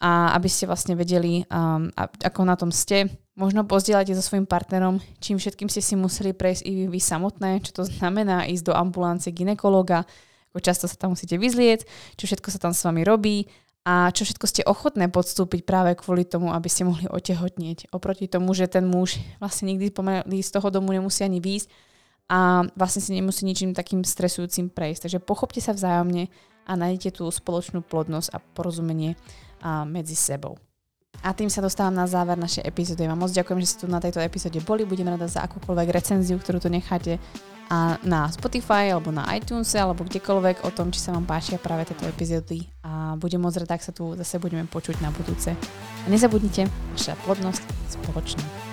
a 0.03 0.35
aby 0.35 0.49
ste 0.51 0.66
vlastne 0.66 0.99
vedeli, 0.99 1.47
um, 1.47 1.87
ako 1.97 2.40
na 2.42 2.59
tom 2.59 2.75
ste. 2.75 3.07
Možno 3.38 3.62
pozdieľate 3.62 4.18
so 4.18 4.25
svojím 4.25 4.51
partnerom, 4.51 4.99
čím 5.23 5.38
všetkým 5.38 5.71
ste 5.71 5.79
si 5.79 5.95
museli 5.95 6.35
prejsť 6.35 6.62
i 6.66 6.73
vy 6.90 6.99
samotné, 6.99 7.62
čo 7.62 7.71
to 7.81 7.83
znamená 7.87 8.51
ísť 8.51 8.73
do 8.73 8.75
ambulancie 8.75 9.31
ginekologa, 9.31 10.03
ako 10.53 10.59
často 10.59 10.85
sa 10.90 10.99
tam 10.99 11.14
musíte 11.14 11.38
vyzlieť, 11.38 11.87
čo 12.18 12.29
všetko 12.29 12.49
sa 12.51 12.59
tam 12.59 12.73
s 12.75 12.83
vami 12.83 13.07
robí 13.07 13.47
a 13.83 14.14
čo 14.14 14.23
všetko 14.23 14.47
ste 14.47 14.62
ochotné 14.62 15.11
podstúpiť 15.11 15.66
práve 15.66 15.99
kvôli 15.99 16.23
tomu, 16.23 16.55
aby 16.55 16.71
ste 16.71 16.87
mohli 16.87 17.11
otehotnieť. 17.11 17.90
Oproti 17.90 18.31
tomu, 18.31 18.55
že 18.55 18.71
ten 18.71 18.87
muž 18.87 19.18
vlastne 19.42 19.75
nikdy 19.75 19.90
pomaly 19.90 20.38
z 20.38 20.51
toho 20.55 20.71
domu 20.71 20.95
nemusí 20.95 21.27
ani 21.27 21.42
výjsť, 21.42 21.68
a 22.33 22.64
vlastne 22.79 23.05
si 23.05 23.12
nemusí 23.12 23.45
ničím 23.45 23.77
takým 23.77 24.01
stresujúcim 24.01 24.73
prejsť. 24.73 25.05
Takže 25.05 25.18
pochopte 25.21 25.61
sa 25.61 25.77
vzájomne 25.77 26.33
a 26.64 26.73
nájdete 26.73 27.21
tú 27.21 27.29
spoločnú 27.29 27.85
plodnosť 27.85 28.33
a 28.33 28.38
porozumenie 28.40 29.21
a 29.61 29.85
medzi 29.85 30.16
sebou. 30.16 30.57
A 31.20 31.37
tým 31.37 31.53
sa 31.53 31.61
dostávam 31.61 31.92
na 31.92 32.09
záver 32.09 32.40
našej 32.40 32.64
epizódy. 32.64 33.05
Vám 33.05 33.20
moc 33.20 33.31
ďakujem, 33.37 33.61
že 33.61 33.68
ste 33.68 33.81
tu 33.85 33.87
na 33.87 34.01
tejto 34.01 34.18
epizóde 34.25 34.59
boli. 34.64 34.88
Budem 34.88 35.12
rada 35.12 35.29
za 35.29 35.44
akúkoľvek 35.44 35.92
recenziu, 35.92 36.40
ktorú 36.40 36.59
tu 36.59 36.72
necháte 36.72 37.20
a 37.72 37.96
na 38.05 38.29
Spotify 38.29 38.92
alebo 38.92 39.09
na 39.09 39.25
iTunes 39.33 39.72
alebo 39.72 40.05
kdekoľvek 40.05 40.68
o 40.68 40.70
tom, 40.75 40.92
či 40.92 41.01
sa 41.01 41.16
vám 41.16 41.25
páčia 41.25 41.57
práve 41.57 41.88
tieto 41.88 42.05
epizódy 42.05 42.68
a 42.85 43.16
budem 43.16 43.40
moc 43.40 43.57
rada, 43.57 43.81
ak 43.81 43.87
sa 43.87 43.96
tu 43.96 44.12
zase 44.12 44.37
budeme 44.37 44.68
počuť 44.68 45.01
na 45.01 45.09
budúce. 45.09 45.57
A 46.05 46.07
nezabudnite, 46.12 46.68
vaša 46.92 47.16
plodnosť 47.25 47.64
spoločná. 47.96 48.71